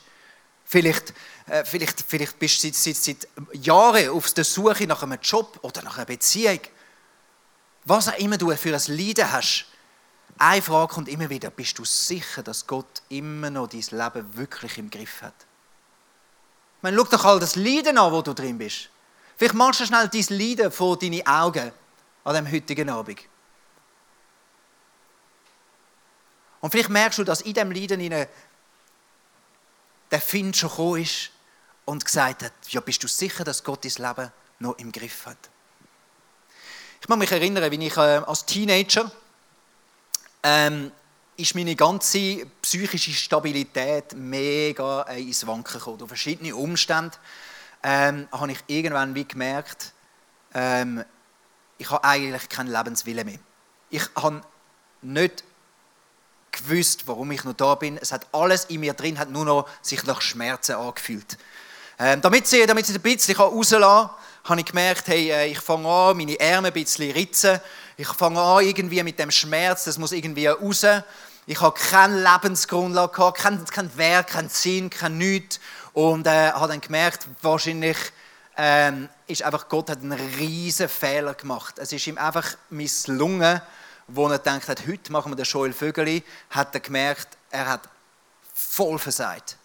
Vielleicht, 0.64 1.14
äh, 1.48 1.66
vielleicht, 1.66 2.06
vielleicht 2.08 2.40
bist 2.40 2.64
du 2.64 2.72
seit, 2.72 2.76
seit, 2.76 2.96
seit 2.96 3.28
Jahren 3.52 4.10
auf 4.12 4.32
der 4.32 4.46
Suche 4.46 4.88
nach 4.88 5.04
einem 5.04 5.20
Job 5.22 5.60
oder 5.62 5.82
nach 5.82 5.98
einer 5.98 6.06
Beziehung. 6.06 6.62
Was 7.84 8.08
auch 8.08 8.18
immer 8.18 8.38
du 8.38 8.56
für 8.56 8.74
ein 8.74 8.98
Leiden 8.98 9.30
hast, 9.30 9.66
eine 10.38 10.62
Frage 10.62 10.94
kommt 10.94 11.10
immer 11.10 11.30
wieder, 11.30 11.50
bist 11.50 11.78
du 11.80 11.84
sicher, 11.84 12.42
dass 12.42 12.66
Gott 12.66 13.02
immer 13.10 13.50
noch 13.50 13.68
dein 13.68 13.82
Leben 13.82 14.38
wirklich 14.38 14.78
im 14.78 14.90
Griff 14.90 15.22
hat? 15.22 15.36
Ich 16.78 16.84
meine, 16.84 16.96
schau 16.96 17.04
doch 17.04 17.26
all 17.26 17.40
das 17.42 17.58
Leiden 17.58 17.98
an, 17.98 18.14
wo 18.14 18.22
du 18.22 18.34
drin 18.34 18.58
bist. 18.58 18.90
Vielleicht 19.36 19.54
machst 19.54 19.82
du 19.82 19.86
schnell 19.86 20.08
dein 20.08 20.40
Leiden 20.40 20.72
vor 20.72 20.98
deine 20.98 21.28
Augen 21.28 21.74
an 22.24 22.36
dem 22.36 22.50
heutigen 22.50 22.90
Abend. 22.90 23.20
Und 26.66 26.72
vielleicht 26.72 26.90
merkst 26.90 27.20
du, 27.20 27.24
dass 27.24 27.42
in 27.42 27.54
dem 27.54 27.70
Leiden 27.70 28.10
der 28.10 28.28
Find 30.20 30.58
schon 30.58 30.72
gekommen 30.72 31.00
ist 31.00 31.30
und 31.86 32.04
gesagt 32.04 32.42
hat, 32.42 32.54
ja, 32.70 32.82
bist 32.82 33.04
du 33.04 33.08
sicher, 33.08 33.44
dass 33.44 33.64
Gott 33.64 33.86
dein 33.86 33.92
Leben 33.92 34.32
noch 34.58 34.76
im 34.80 34.92
Griff 34.92 35.28
hat? 35.28 35.38
Ich 37.02 37.08
kann 37.08 37.20
mich 37.20 37.32
erinnern, 37.32 37.72
wie 37.72 37.86
ich 37.86 37.96
äh, 37.98 38.00
als 38.00 38.48
Teenager 38.48 39.12
ähm, 40.42 40.92
ist 41.38 41.54
meine 41.54 41.76
ganze 41.76 42.48
psychische 42.64 43.14
Stabilität 43.14 44.16
mega 44.16 45.04
ins 45.04 45.46
Wanken 45.46 45.78
gekommen. 45.78 46.00
Durch 46.00 46.10
verschiedene 46.10 46.56
Umstände 46.56 47.16
ähm, 47.84 48.28
habe 48.32 48.54
ich 48.54 48.64
irgendwann 48.66 49.14
wie 49.14 49.28
gemerkt, 49.28 49.94
ähm, 50.56 51.06
ich 51.78 51.92
habe 51.92 52.04
eigentlich 52.04 52.50
keinen 52.50 52.72
Lebenswillen 52.72 53.28
mehr. 53.28 53.40
Ich 53.92 54.10
habe 54.16 54.42
nicht 55.04 55.44
gewusst, 56.56 57.04
warum 57.08 57.32
ich 57.32 57.44
noch 57.44 57.54
da 57.54 57.76
bin. 57.76 57.98
Es 57.98 58.12
hat 58.12 58.28
alles 58.32 58.66
in 58.66 58.80
mir 58.82 58.94
drin, 58.94 59.20
hat 59.20 59.30
nur 59.30 59.46
noch 59.46 59.68
sich 59.82 60.04
nach 60.06 60.22
Schmerzen 60.22 60.76
angefühlt. 60.76 61.38
Ähm, 62.00 62.22
damit 62.22 62.48
sie, 62.48 62.66
damit 62.66 62.86
sie 62.86 62.94
ein 62.94 63.02
bisschen 63.02 63.36
rauslassen 63.36 63.82
kann, 63.82 64.10
habe 64.44 64.60
ich 64.60 64.66
gemerkt, 64.66 65.08
hey, 65.08 65.32
äh, 65.32 65.48
ich 65.48 65.60
fange 65.60 65.88
an, 65.88 66.18
meine 66.18 66.40
Ärmel 66.40 66.72
ein 66.72 66.74
bisschen 66.74 67.12
ritzen. 67.12 67.60
Ich 67.98 68.08
fange 68.08 68.42
an 68.42 68.66
irgendwie 68.66 69.02
mit 69.04 69.18
dem 69.18 69.32
Schmerz, 69.32 69.86
das 69.86 69.98
muss 69.98 70.12
irgendwie 70.12 70.48
raus. 70.48 70.86
Ich 71.48 71.62
habe 71.62 71.80
keine 71.80 72.22
Lebensgrundlage 72.22 73.14
gehabt, 73.14 73.38
kein, 73.38 73.64
kein 73.66 73.98
Werk, 73.98 74.28
kein 74.28 74.50
Sinn, 74.50 74.90
kein 74.90 75.18
Nichts. 75.18 75.60
Und 75.94 76.28
äh, 76.28 76.52
habe 76.52 76.68
dann 76.68 76.82
gemerkt, 76.82 77.28
wahrscheinlich 77.42 77.98
ähm, 78.58 79.10
ist 79.28 79.44
einfach 79.44 79.68
Gott 79.70 79.90
hat 79.90 80.00
einen 80.00 80.14
riesen 80.14 80.90
Fehler 80.90 81.34
gemacht. 81.34 81.76
Es 81.78 81.92
ist 81.92 82.08
ihm 82.08 82.18
einfach 82.18 82.56
misslungen, 82.70 83.62
wo 84.08 84.28
er 84.28 84.40
denkt 84.40 84.68
hat, 84.68 84.88
heute 84.88 85.12
machen 85.12 85.32
wir 85.32 85.36
den 85.36 85.46
Joel 85.46 85.74
Vögeli, 85.74 86.24
hat 86.50 86.74
er 86.74 86.80
gemerkt, 86.80 87.38
er 87.50 87.68
hat 87.68 87.90
voll 88.54 89.00
versagt 89.00 89.58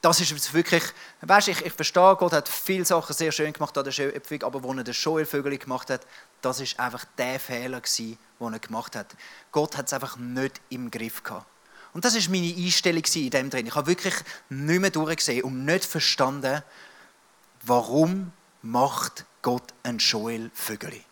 das 0.00 0.20
ist 0.20 0.54
wirklich, 0.54 0.82
weißt, 1.22 1.48
ich, 1.48 1.64
ich 1.64 1.72
verstehe, 1.72 2.16
Gott 2.16 2.32
hat 2.32 2.48
viele 2.48 2.84
Sachen 2.84 3.14
sehr 3.14 3.32
schön 3.32 3.52
gemacht 3.52 3.76
an 3.76 3.84
der 3.84 3.90
Schöpfung, 3.90 4.42
aber 4.44 4.62
wo 4.62 4.72
er 4.72 4.84
den 4.84 4.94
Joel 4.94 5.26
gemacht 5.26 5.90
hat, 5.90 6.06
das 6.40 6.60
ist 6.60 6.78
einfach 6.78 7.04
der 7.16 7.40
Fehler 7.40 7.80
gewesen, 7.80 8.18
den 8.38 8.52
er 8.52 8.58
gemacht 8.60 8.94
hat. 8.94 9.16
Gott 9.50 9.76
hat 9.76 9.86
es 9.86 9.92
einfach 9.92 10.16
nicht 10.16 10.60
im 10.68 10.90
Griff 10.90 11.22
gehabt. 11.22 11.46
Und 11.94 12.04
das 12.04 12.14
ist 12.14 12.28
meine 12.28 12.54
Einstellung 12.54 13.02
in 13.14 13.30
dem 13.30 13.50
drin. 13.50 13.66
Ich 13.66 13.74
habe 13.74 13.88
wirklich 13.88 14.14
nicht 14.50 14.80
mehr 14.80 14.90
durchgesehen 14.90 15.42
und 15.42 15.64
nicht 15.64 15.84
verstanden, 15.84 16.62
warum 17.62 18.32
macht 18.62 19.24
Gott 19.42 19.74
ein 19.82 19.98
Joel 19.98 20.50
Vögeli. 20.54 21.04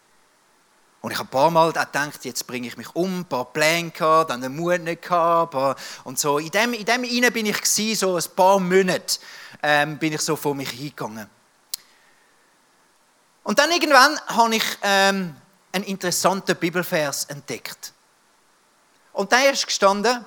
Und 1.07 1.13
ich 1.13 1.19
habe 1.19 1.29
ein 1.29 1.31
paar 1.31 1.53
Mal 1.53 1.73
gedacht, 1.73 2.25
jetzt 2.25 2.49
bringe 2.49 2.67
ich 2.67 2.77
mich 2.77 2.93
um, 2.97 3.21
ein 3.21 3.25
paar 3.27 3.45
Pläne 3.45 3.93
gehabt, 3.93 4.29
dann 4.29 4.41
den 4.41 4.57
Mut 4.57 4.81
nicht 4.81 5.03
gehabt. 5.03 5.81
Und 6.03 6.19
so. 6.19 6.39
In 6.39 6.51
dem, 6.51 6.73
in 6.73 6.85
dem 6.85 7.05
Innen 7.05 7.33
bin 7.33 7.47
ich 7.47 7.63
gewesen, 7.63 7.95
so 7.95 8.17
ein 8.17 8.35
paar 8.35 8.59
Monate 8.59 9.21
ähm, 9.63 9.99
bin 9.99 10.15
ich 10.15 10.21
so 10.21 10.35
vor 10.35 10.57
mich 10.57 10.71
hingegangen. 10.71 11.31
Und 13.45 13.57
dann 13.57 13.71
irgendwann 13.71 14.19
habe 14.27 14.57
ich 14.57 14.65
ähm, 14.83 15.37
einen 15.71 15.85
interessanten 15.85 16.57
Bibelvers 16.57 17.27
entdeckt. 17.27 17.93
Und 19.13 19.31
der 19.31 19.53
ist 19.53 19.65
gestanden 19.65 20.25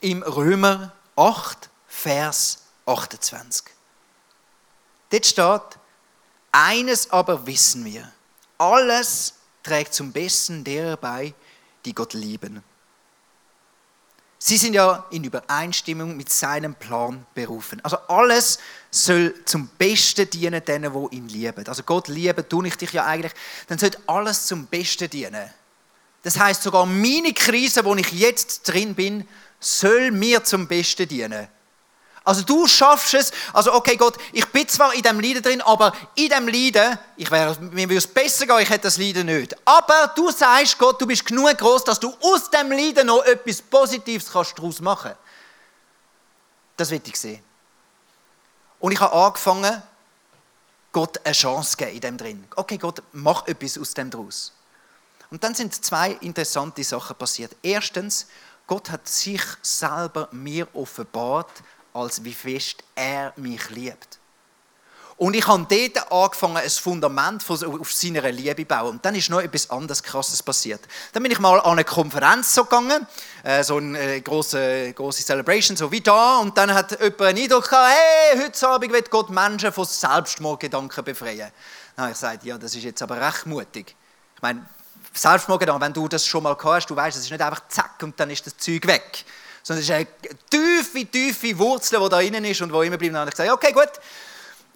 im 0.00 0.24
Römer 0.24 0.90
8, 1.14 1.70
Vers 1.86 2.64
28. 2.84 3.66
Dort 5.10 5.24
steht, 5.24 5.78
eines 6.50 7.12
aber 7.12 7.46
wissen 7.46 7.84
wir, 7.84 8.10
alles 8.58 9.34
trägt 9.64 9.94
zum 9.94 10.12
Besten 10.12 10.62
derer 10.62 10.96
bei, 10.96 11.34
die 11.84 11.94
Gott 11.94 12.12
lieben. 12.14 12.62
Sie 14.46 14.58
sind 14.58 14.74
ja 14.74 15.06
in 15.10 15.24
Übereinstimmung 15.24 16.16
mit 16.18 16.30
seinem 16.30 16.74
Plan 16.74 17.24
berufen. 17.34 17.80
Also 17.82 17.96
alles 18.08 18.58
soll 18.90 19.34
zum 19.46 19.68
Besten 19.78 20.28
dienen 20.28 20.62
denen, 20.62 20.92
die 20.92 21.16
ihn 21.16 21.28
lieben. 21.28 21.66
Also 21.66 21.82
Gott 21.82 22.08
lieben 22.08 22.46
tue 22.46 22.68
ich 22.68 22.76
dich 22.76 22.92
ja 22.92 23.06
eigentlich. 23.06 23.32
Dann 23.68 23.78
sollte 23.78 23.98
alles 24.06 24.46
zum 24.46 24.66
Besten 24.66 25.08
dienen. 25.08 25.50
Das 26.22 26.38
heißt 26.38 26.62
sogar 26.62 26.84
meine 26.84 27.32
Krise, 27.32 27.86
wo 27.86 27.94
ich 27.94 28.12
jetzt 28.12 28.64
drin 28.64 28.94
bin, 28.94 29.26
soll 29.60 30.10
mir 30.10 30.44
zum 30.44 30.68
Besten 30.68 31.08
dienen. 31.08 31.48
Also 32.26 32.42
du 32.42 32.66
schaffst 32.66 33.12
es, 33.12 33.32
also 33.52 33.74
okay 33.74 33.96
Gott, 33.96 34.16
ich 34.32 34.46
bin 34.46 34.66
zwar 34.66 34.94
in 34.94 35.02
dem 35.02 35.20
Leiden 35.20 35.42
drin, 35.42 35.60
aber 35.60 35.92
in 36.14 36.30
dem 36.30 36.48
Leiden, 36.48 36.98
ich 37.18 37.30
wäre, 37.30 37.54
mir 37.60 37.86
würde 37.86 37.98
es 37.98 38.06
besser 38.06 38.46
gehen, 38.46 38.60
ich 38.60 38.70
hätte 38.70 38.84
das 38.84 38.96
Leiden 38.96 39.26
nicht. 39.26 39.54
Aber 39.66 40.10
du 40.16 40.30
sagst 40.30 40.78
Gott, 40.78 40.98
du 41.00 41.06
bist 41.06 41.26
genug 41.26 41.56
groß, 41.58 41.84
dass 41.84 42.00
du 42.00 42.14
aus 42.22 42.50
dem 42.50 42.72
Leiden 42.72 43.08
noch 43.08 43.22
etwas 43.24 43.60
Positives 43.60 44.32
kannst 44.32 44.58
daraus 44.58 44.80
machen. 44.80 45.12
Das 46.78 46.90
will 46.90 47.02
ich 47.04 47.16
sehen. 47.16 47.42
Und 48.80 48.92
ich 48.92 49.00
habe 49.00 49.14
angefangen, 49.14 49.82
Gott 50.92 51.20
eine 51.24 51.34
Chance 51.34 51.72
zu 51.72 51.76
geben 51.76 51.92
in 51.92 52.00
dem 52.00 52.16
drin. 52.16 52.44
Okay 52.56 52.78
Gott, 52.78 53.02
mach 53.12 53.46
etwas 53.46 53.76
aus 53.76 53.92
dem 53.92 54.10
daraus. 54.10 54.52
Und 55.30 55.44
dann 55.44 55.54
sind 55.54 55.74
zwei 55.84 56.12
interessante 56.20 56.82
Sachen 56.84 57.16
passiert. 57.16 57.54
Erstens, 57.62 58.28
Gott 58.66 58.90
hat 58.90 59.06
sich 59.06 59.42
selber 59.60 60.28
mir 60.32 60.66
offenbart 60.74 61.50
als 61.94 62.22
wie 62.24 62.34
fest 62.34 62.84
er 62.94 63.32
mich 63.36 63.70
liebt. 63.70 64.18
Und 65.16 65.34
ich 65.34 65.46
habe 65.46 65.64
dort 65.70 66.12
angefangen, 66.12 66.56
ein 66.56 66.68
Fundament 66.68 67.44
auf 67.48 67.92
seiner 67.92 68.32
Liebe 68.32 68.62
zu 68.62 68.64
bauen. 68.64 68.90
Und 68.90 69.04
dann 69.04 69.14
ist 69.14 69.30
noch 69.30 69.40
etwas 69.40 69.70
anderes 69.70 70.02
Krasses 70.02 70.42
passiert. 70.42 70.80
Dann 71.12 71.22
bin 71.22 71.30
ich 71.30 71.38
mal 71.38 71.60
an 71.60 71.72
eine 71.72 71.84
Konferenz 71.84 72.52
so 72.52 72.64
gegangen, 72.64 73.06
äh, 73.44 73.62
so 73.62 73.76
eine 73.76 74.16
äh, 74.16 74.20
große, 74.20 74.92
große 74.92 75.24
Celebration, 75.24 75.76
so 75.76 75.92
wie 75.92 76.00
da. 76.00 76.38
Und 76.38 76.58
dann 76.58 76.74
hat 76.74 77.00
jemand 77.00 77.20
einen 77.22 77.44
Eindruck 77.44 77.70
gehabt, 77.70 77.94
hey, 77.94 78.40
heute 78.42 78.68
Abend 78.68 78.92
wird 78.92 79.10
Gott 79.10 79.30
Menschen 79.30 79.72
von 79.72 79.84
Selbstmordgedanken 79.84 81.04
befreien. 81.04 81.52
Dann 81.94 82.06
habe 82.06 82.12
ich 82.12 82.20
gesagt, 82.20 82.44
ja, 82.44 82.58
das 82.58 82.74
ist 82.74 82.82
jetzt 82.82 83.00
aber 83.00 83.20
recht 83.20 83.46
mutig. 83.46 83.94
Ich 84.34 84.42
meine, 84.42 84.66
Selbstmordgedanken, 85.12 85.80
wenn 85.80 85.92
du 85.92 86.08
das 86.08 86.26
schon 86.26 86.42
mal 86.42 86.56
gehabt 86.56 86.74
hast, 86.74 86.86
du 86.90 86.96
weißt, 86.96 87.16
es 87.16 87.24
ist 87.24 87.30
nicht 87.30 87.40
einfach 87.40 87.68
zack 87.68 88.02
und 88.02 88.18
dann 88.18 88.30
ist 88.30 88.44
das 88.46 88.56
Zeug 88.56 88.84
weg 88.88 89.24
sondern 89.64 89.82
es 89.82 89.88
ist 89.88 89.94
eine 89.94 90.06
tiefe, 90.50 91.06
tiefe 91.06 91.58
Wurzel, 91.58 91.98
die 91.98 92.08
da 92.10 92.20
innen 92.20 92.44
ist 92.44 92.60
und 92.60 92.72
wo 92.72 92.82
immer 92.82 92.98
bleibt. 92.98 93.16
Und 93.16 93.24
ich 93.28 93.30
gesagt, 93.30 93.50
okay, 93.50 93.72
gut, 93.72 93.90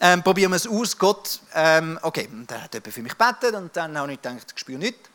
ähm, 0.00 0.22
probieren 0.22 0.50
wir 0.50 0.56
es 0.56 0.66
aus. 0.66 0.96
Gott, 0.96 1.40
ähm, 1.54 1.98
okay, 2.02 2.26
und 2.32 2.50
dann 2.50 2.62
hat 2.62 2.72
jemand 2.72 2.94
für 2.94 3.02
mich 3.02 3.16
gebetet 3.16 3.54
und 3.54 3.76
dann 3.76 3.98
habe 3.98 4.12
ich 4.12 4.22
gedacht, 4.22 4.46
ich 4.52 4.58
spüre 4.58 4.78
nichts. 4.78 5.10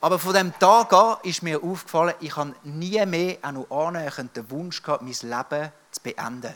Aber 0.00 0.18
von 0.18 0.34
dem 0.34 0.56
Tag 0.58 0.92
an 0.92 1.16
ist 1.22 1.42
mir 1.42 1.60
aufgefallen, 1.60 2.14
ich 2.20 2.36
habe 2.36 2.54
nie 2.62 3.04
mehr 3.06 3.38
auch 3.42 3.90
noch 3.90 4.10
den 4.16 4.50
Wunsch 4.50 4.82
gehabt, 4.82 5.02
mein 5.02 5.12
Leben 5.12 5.72
zu 5.90 6.00
beenden. 6.02 6.54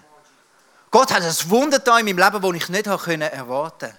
Gott 0.91 1.13
hat 1.13 1.23
ein 1.23 1.51
Wunder 1.51 1.79
da 1.79 1.99
in 1.99 2.05
meinem 2.05 2.19
Leben, 2.19 2.43
das 2.43 2.63
ich 2.63 2.69
nicht 2.69 2.87
erwarten 2.87 3.49
konnte. 3.49 3.99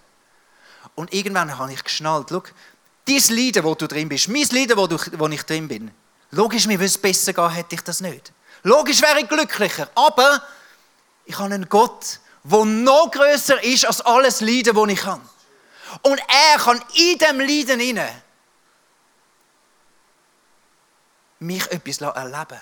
Und 0.95 1.11
irgendwann 1.11 1.57
habe 1.57 1.73
ich 1.73 1.83
geschnallt, 1.83 2.27
schau, 2.29 2.43
dein 3.05 3.35
Leiden, 3.35 3.63
wo 3.63 3.73
du 3.73 3.87
drin 3.87 4.07
bist, 4.07 4.29
mein 4.29 4.47
Leiden, 4.51 4.77
wo, 4.77 4.85
du, 4.85 4.97
wo 5.17 5.27
ich 5.27 5.43
drin 5.43 5.67
bin, 5.67 5.91
Logisch, 6.33 6.67
mir 6.67 6.79
würde 6.79 6.85
es 6.85 6.97
besser 6.97 7.33
gehen, 7.33 7.49
hätte 7.49 7.75
ich 7.75 7.81
das 7.81 8.01
nicht. 8.01 8.33
Logisch 8.63 9.01
wäre 9.01 9.19
ich 9.19 9.27
glücklicher, 9.27 9.89
aber 9.95 10.41
ich 11.25 11.37
habe 11.37 11.53
einen 11.53 11.69
Gott, 11.69 12.19
der 12.43 12.65
noch 12.65 13.11
größer 13.11 13.63
ist 13.63 13.85
als 13.85 14.01
alles 14.01 14.41
Leiden, 14.41 14.75
das 14.75 14.89
ich 14.89 15.05
habe. 15.05 15.21
Und 16.01 16.19
er 16.19 16.57
kann 16.57 16.83
in 16.95 17.17
dem 17.17 17.39
Leiden 17.39 17.79
hinein 17.79 18.21
mich 21.39 21.69
etwas 21.71 22.01
erleben 22.01 22.59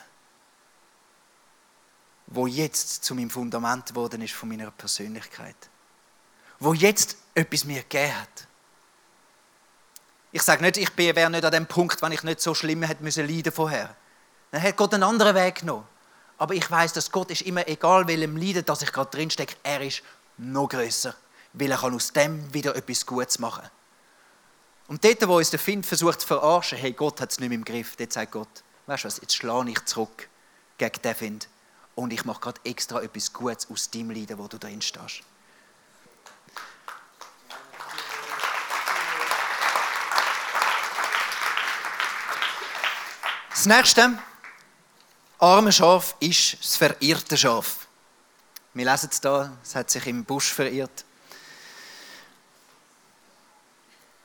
wo 2.31 2.47
jetzt 2.47 3.03
zu 3.03 3.13
meinem 3.13 3.29
Fundament 3.29 3.87
geworden 3.87 4.21
ist 4.21 4.33
von 4.33 4.49
meiner 4.49 4.71
Persönlichkeit. 4.71 5.55
Wo 6.59 6.73
jetzt 6.73 7.17
etwas 7.35 7.65
mir 7.65 7.81
gegeben 7.81 8.15
hat. 8.15 8.47
Ich 10.31 10.43
sage 10.43 10.61
nicht, 10.61 10.77
ich 10.77 10.97
wäre 10.97 11.29
nicht 11.29 11.43
an 11.43 11.51
dem 11.51 11.65
Punkt, 11.65 12.01
wenn 12.01 12.11
ich 12.11 12.23
nicht 12.23 12.39
so 12.39 12.53
schlimm 12.53 12.83
hätte 12.83 13.03
müssen 13.03 13.27
leiden 13.27 13.51
vorher. 13.51 13.95
Dann 14.51 14.61
hat 14.61 14.77
Gott 14.77 14.93
einen 14.93 15.03
anderen 15.03 15.35
Weg 15.35 15.55
genommen. 15.55 15.85
Aber 16.37 16.53
ich 16.53 16.69
weiß, 16.69 16.93
dass 16.93 17.11
Gott 17.11 17.29
ist 17.31 17.41
immer, 17.41 17.67
egal 17.67 18.07
welchem 18.07 18.37
Leiden, 18.37 18.65
dass 18.65 18.81
ich 18.81 18.91
gerade 18.91 19.11
drinstecke, 19.11 19.55
er 19.61 19.81
ist 19.81 20.01
noch 20.37 20.69
größer, 20.69 21.13
weil 21.53 21.71
er 21.71 21.77
kann 21.77 21.93
aus 21.93 22.13
dem 22.13 22.53
wieder 22.53 22.75
etwas 22.75 23.05
Gutes 23.05 23.39
machen. 23.39 23.69
Und 24.87 25.03
dort, 25.05 25.27
wo 25.27 25.37
uns 25.37 25.51
der 25.51 25.59
Find 25.59 25.85
versucht 25.85 26.21
zu 26.21 26.27
verarschen, 26.27 26.77
hey, 26.77 26.93
Gott 26.93 27.21
hat 27.21 27.31
es 27.31 27.39
nicht 27.39 27.49
mehr 27.49 27.57
im 27.57 27.63
Griff, 27.63 27.95
dort 27.95 28.11
sagt 28.11 28.31
Gott, 28.31 28.63
weißt 28.87 29.03
du 29.03 29.07
was, 29.07 29.21
jetzt 29.21 29.35
schlage 29.35 29.69
ich 29.69 29.85
zurück 29.85 30.27
gegen 30.77 31.01
den 31.01 31.15
Find 31.15 31.47
und 31.95 32.11
ich 32.11 32.25
mache 32.25 32.41
gerade 32.41 32.61
extra 32.63 33.01
etwas 33.01 33.31
Gutes 33.31 33.69
aus 33.69 33.89
dem 33.89 34.09
Leiden, 34.09 34.37
wo 34.37 34.47
du 34.47 34.57
drin 34.57 34.81
stehst. 34.81 35.21
Das 43.61 43.67
nächste 43.67 44.17
arme 45.37 45.71
Schaf 45.71 46.15
ist 46.19 46.57
das 46.63 46.77
verirrte 46.77 47.37
Schaf. 47.37 47.85
Wir 48.73 48.89
lesen 48.89 49.09
es 49.11 49.21
da, 49.21 49.55
es 49.63 49.75
hat 49.75 49.91
sich 49.91 50.07
im 50.07 50.25
Busch 50.25 50.51
verirrt. 50.51 51.05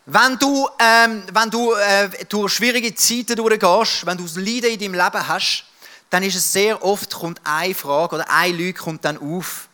Wenn 0.07 0.39
du, 0.39 0.67
ähm, 0.79 1.23
wenn 1.31 1.51
du 1.51 1.75
äh, 1.75 2.25
durch 2.25 2.55
schwierige 2.55 2.95
Zeiten 2.95 3.37
durchgehst, 3.37 4.07
wenn 4.07 4.17
du 4.17 4.25
das 4.25 4.37
Leiden 4.37 4.71
in 4.71 4.81
deinem 4.81 4.95
Leben 4.95 5.29
hast, 5.29 5.67
dann 6.09 6.23
ist 6.23 6.37
es 6.37 6.51
sehr 6.51 6.83
oft, 6.83 7.13
kommt 7.13 7.39
eine 7.45 7.75
Frage 7.75 8.15
oder 8.15 8.31
eine 8.31 8.57
Lüge 8.57 8.81
kommt 8.81 9.05
dann 9.05 9.19
auf. 9.19 9.69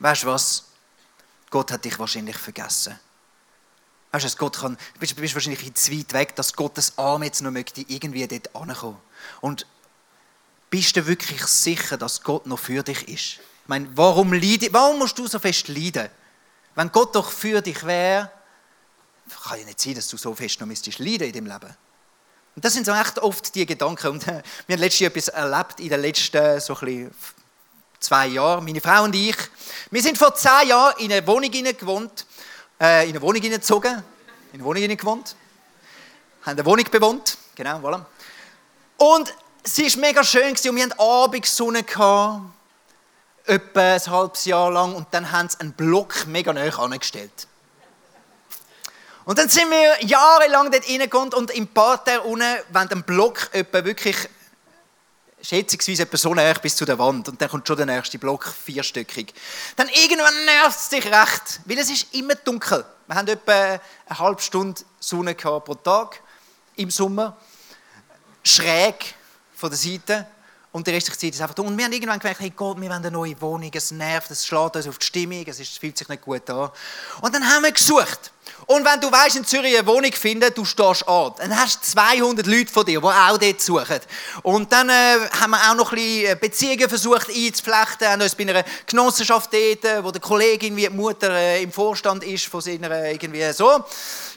Weißt 0.00 0.24
du 0.24 0.26
was? 0.26 0.64
Gott 1.50 1.70
hat 1.70 1.84
dich 1.84 1.96
wahrscheinlich 2.00 2.36
vergessen. 2.36 2.98
Weißt 4.14 4.32
du, 4.32 4.38
Gott 4.38 4.60
kann, 4.60 4.78
bist, 5.00 5.16
bist 5.16 5.34
wahrscheinlich 5.34 5.74
zu 5.74 5.90
weit 5.90 6.12
weg, 6.12 6.36
dass 6.36 6.52
Gottes 6.52 6.96
Arm 6.98 7.24
jetzt 7.24 7.42
noch 7.42 7.50
möchte 7.50 7.80
irgendwie 7.80 8.24
dort 8.28 8.54
ankommen. 8.54 8.96
Und 9.40 9.66
bist 10.70 10.96
du 10.96 11.04
wirklich 11.08 11.44
sicher, 11.46 11.96
dass 11.96 12.22
Gott 12.22 12.46
noch 12.46 12.60
für 12.60 12.84
dich 12.84 13.08
ist? 13.08 13.40
Ich 13.40 13.68
meine, 13.68 13.88
warum, 13.96 14.32
leide, 14.32 14.72
warum 14.72 15.00
musst 15.00 15.18
du 15.18 15.26
so 15.26 15.40
fest 15.40 15.66
leiden? 15.66 16.08
Wenn 16.76 16.92
Gott 16.92 17.12
doch 17.16 17.28
für 17.28 17.60
dich 17.60 17.84
wäre, 17.84 18.30
kann 19.42 19.58
ja 19.58 19.64
nicht 19.64 19.80
sein, 19.80 19.96
dass 19.96 20.06
du 20.06 20.16
so 20.16 20.32
fest 20.32 20.60
noch 20.60 20.68
müsstest 20.68 21.00
leiden 21.00 21.26
in 21.26 21.32
deinem 21.32 21.46
Leben. 21.46 21.76
Und 22.54 22.64
das 22.64 22.74
sind 22.74 22.86
so 22.86 22.92
echt 22.92 23.18
oft 23.18 23.52
die 23.52 23.66
Gedanken. 23.66 24.12
Und 24.12 24.26
wir 24.28 24.42
haben 24.70 24.78
letztes 24.78 25.08
etwas 25.08 25.26
erlebt 25.26 25.80
in 25.80 25.88
den 25.88 26.00
letzten 26.00 26.60
so 26.60 26.78
zwei 27.98 28.28
Jahren, 28.28 28.64
meine 28.64 28.80
Frau 28.80 29.02
und 29.02 29.16
ich. 29.16 29.36
Wir 29.90 30.02
sind 30.02 30.18
vor 30.18 30.36
zehn 30.36 30.68
Jahren 30.68 31.00
in 31.00 31.10
eine 31.10 31.26
Wohnung 31.26 31.50
gewohnt 31.50 32.26
äh, 32.84 33.04
in 33.04 33.10
eine 33.10 33.22
Wohnung 33.22 33.40
hineingezogen, 33.40 33.92
in 34.52 34.60
eine 34.60 34.64
Wohnung 34.64 34.82
hineingewohnt, 34.82 35.36
haben 36.42 36.52
eine 36.52 36.66
Wohnung 36.66 36.84
bewohnt, 36.90 37.38
genau, 37.54 37.78
voilà. 37.78 38.04
Und 38.98 39.34
sie 39.62 39.84
war 39.84 40.00
mega 40.00 40.22
schön 40.22 40.50
und 40.50 40.76
wir 40.76 40.84
hatten 40.84 41.00
Abendsonne, 41.00 41.78
etwa 43.46 43.80
ein 43.80 44.06
halbes 44.06 44.44
Jahr 44.44 44.70
lang, 44.70 44.94
und 44.94 45.06
dann 45.12 45.32
haben 45.32 45.48
sie 45.48 45.60
einen 45.60 45.72
Block 45.72 46.26
mega 46.26 46.52
nahe 46.52 46.78
angestellt. 46.78 47.48
Und 49.24 49.38
dann 49.38 49.48
sind 49.48 49.70
wir 49.70 50.04
jahrelang 50.04 50.70
dort 50.70 50.86
reingekommen 50.86 51.32
und 51.32 51.50
im 51.52 51.66
Parterre 51.66 52.22
unten, 52.22 52.44
wenn 52.70 52.88
der 52.88 52.96
Block 52.96 53.48
etwa 53.52 53.82
wirklich 53.82 54.16
schätzungsweise 55.44 56.04
etwa 56.04 56.16
so 56.16 56.34
näher 56.34 56.54
bis 56.54 56.74
zu 56.74 56.84
der 56.84 56.98
Wand 56.98 57.28
und 57.28 57.40
dann 57.40 57.48
kommt 57.48 57.68
schon 57.68 57.76
der 57.76 57.86
nächste 57.86 58.18
Block, 58.18 58.46
vierstöckig. 58.46 59.34
Dann 59.76 59.88
irgendwann 59.88 60.44
nervt 60.44 60.78
es 60.78 60.88
dich 60.88 61.06
recht, 61.06 61.60
weil 61.66 61.78
es 61.78 61.90
ist 61.90 62.14
immer 62.14 62.34
dunkel. 62.34 62.84
Wir 63.06 63.16
haben 63.16 63.28
etwa 63.28 63.52
eine 63.52 63.80
halbe 64.18 64.40
Stunde 64.40 64.80
Sonne 64.98 65.34
pro 65.34 65.74
Tag 65.74 66.20
im 66.76 66.90
Sommer, 66.90 67.36
schräg 68.42 69.14
von 69.54 69.70
der 69.70 69.78
Seite 69.78 70.26
und 70.74 70.88
die 70.88 70.90
restliche 70.90 71.16
Zeit 71.16 71.34
ist 71.34 71.40
einfach 71.40 71.54
dunkel. 71.54 71.70
Und 71.70 71.78
wir 71.78 71.84
haben 71.84 71.92
irgendwann 71.92 72.18
gemerkt, 72.18 72.40
hey 72.40 72.50
Gott, 72.50 72.80
wir 72.80 72.90
wollen 72.90 72.98
eine 72.98 73.10
neue 73.12 73.40
Wohnung, 73.40 73.70
es 73.72 73.92
nervt, 73.92 74.28
es 74.32 74.44
schlägt 74.44 74.74
uns 74.74 74.88
auf 74.88 74.98
die 74.98 75.06
Stimmung, 75.06 75.44
es 75.46 75.56
fühlt 75.78 75.96
sich 75.96 76.08
nicht 76.08 76.22
gut 76.22 76.50
an. 76.50 76.68
Und 77.20 77.32
dann 77.32 77.48
haben 77.48 77.62
wir 77.62 77.70
gesucht. 77.70 78.32
Und 78.66 78.84
wenn 78.84 79.00
du 79.00 79.10
weißt, 79.10 79.36
in 79.36 79.44
Zürich 79.44 79.78
eine 79.78 79.86
Wohnung 79.86 80.10
finden, 80.10 80.52
du 80.52 80.64
stehst 80.64 81.06
an, 81.06 81.32
dann 81.38 81.56
hast 81.56 81.76
du 81.76 81.92
200 81.92 82.44
Leute 82.48 82.72
von 82.72 82.84
dir, 82.84 83.00
die 83.00 83.06
auch 83.06 83.38
dort 83.38 83.60
suchen. 83.60 84.00
Und 84.42 84.72
dann 84.72 84.88
äh, 84.88 85.28
haben 85.40 85.52
wir 85.52 85.58
auch 85.70 85.76
noch 85.76 85.92
ein 85.92 85.96
bisschen 85.96 86.32
äh, 86.32 86.36
Beziehungen 86.40 86.88
versucht 86.88 87.28
einzuflechten, 87.28 88.08
haben 88.08 88.22
uns 88.22 88.34
bei 88.34 88.42
einer 88.42 88.64
Genossenschaft 88.84 89.52
dort, 89.52 89.84
äh, 89.84 90.02
wo 90.02 90.10
der 90.10 90.20
Kollege 90.20 90.66
irgendwie 90.66 90.88
die 90.88 90.90
Mutter 90.90 91.30
äh, 91.30 91.62
im 91.62 91.70
Vorstand 91.70 92.24
ist 92.24 92.46
von 92.46 92.60
seiner 92.60 92.90
äh, 92.90 93.12
irgendwie 93.12 93.52
so. 93.52 93.84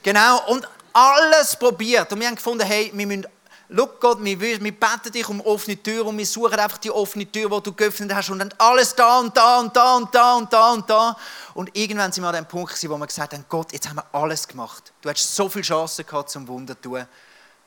Genau. 0.03 0.45
Und 0.51 0.67
alles 0.93 1.55
probiert. 1.55 2.11
Und 2.13 2.19
wir 2.19 2.27
haben 2.27 2.35
gefunden, 2.35 2.65
hey, 2.65 2.91
wir 2.93 3.07
müssen 3.07 3.25
Schau 3.69 3.87
Gott, 3.99 4.23
wir, 4.23 4.39
wir 4.39 4.59
beten 4.59 5.11
dich 5.11 5.27
um 5.27 5.41
offene 5.41 5.81
Tür 5.81 6.05
und 6.05 6.17
wir 6.17 6.25
suchen 6.25 6.53
einfach 6.53 6.77
die 6.77 6.89
offene 6.89 7.29
Tür, 7.29 7.49
die 7.49 7.63
du 7.63 7.73
geöffnet 7.73 8.13
hast 8.15 8.29
und 8.29 8.39
dann 8.39 8.53
alles 8.57 8.95
da 8.95 9.19
und 9.19 9.35
da 9.35 9.59
und 9.59 9.75
da 9.75 9.95
und 9.97 10.15
da 10.15 10.35
und 10.35 10.53
da 10.53 10.71
und 10.71 10.89
da. 10.89 11.17
Und 11.53 11.75
irgendwann 11.75 12.11
sind 12.11 12.23
wir 12.23 12.29
an 12.29 12.35
dem 12.35 12.45
Punkt, 12.45 12.81
wo 12.89 12.97
wir 12.97 13.07
gesagt 13.07 13.33
haben, 13.33 13.45
Gott, 13.49 13.73
jetzt 13.73 13.89
haben 13.89 13.97
wir 13.97 14.05
alles 14.13 14.47
gemacht. 14.47 14.93
Du 15.01 15.09
hast 15.09 15.35
so 15.35 15.49
viele 15.49 15.63
Chancen 15.63 16.05
gehabt 16.05 16.29
zum 16.29 16.47
Wunder 16.47 16.75
zu 16.75 16.81
tun. 16.89 17.05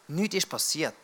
Nichts 0.08 0.36
ist 0.36 0.48
passiert. 0.48 0.94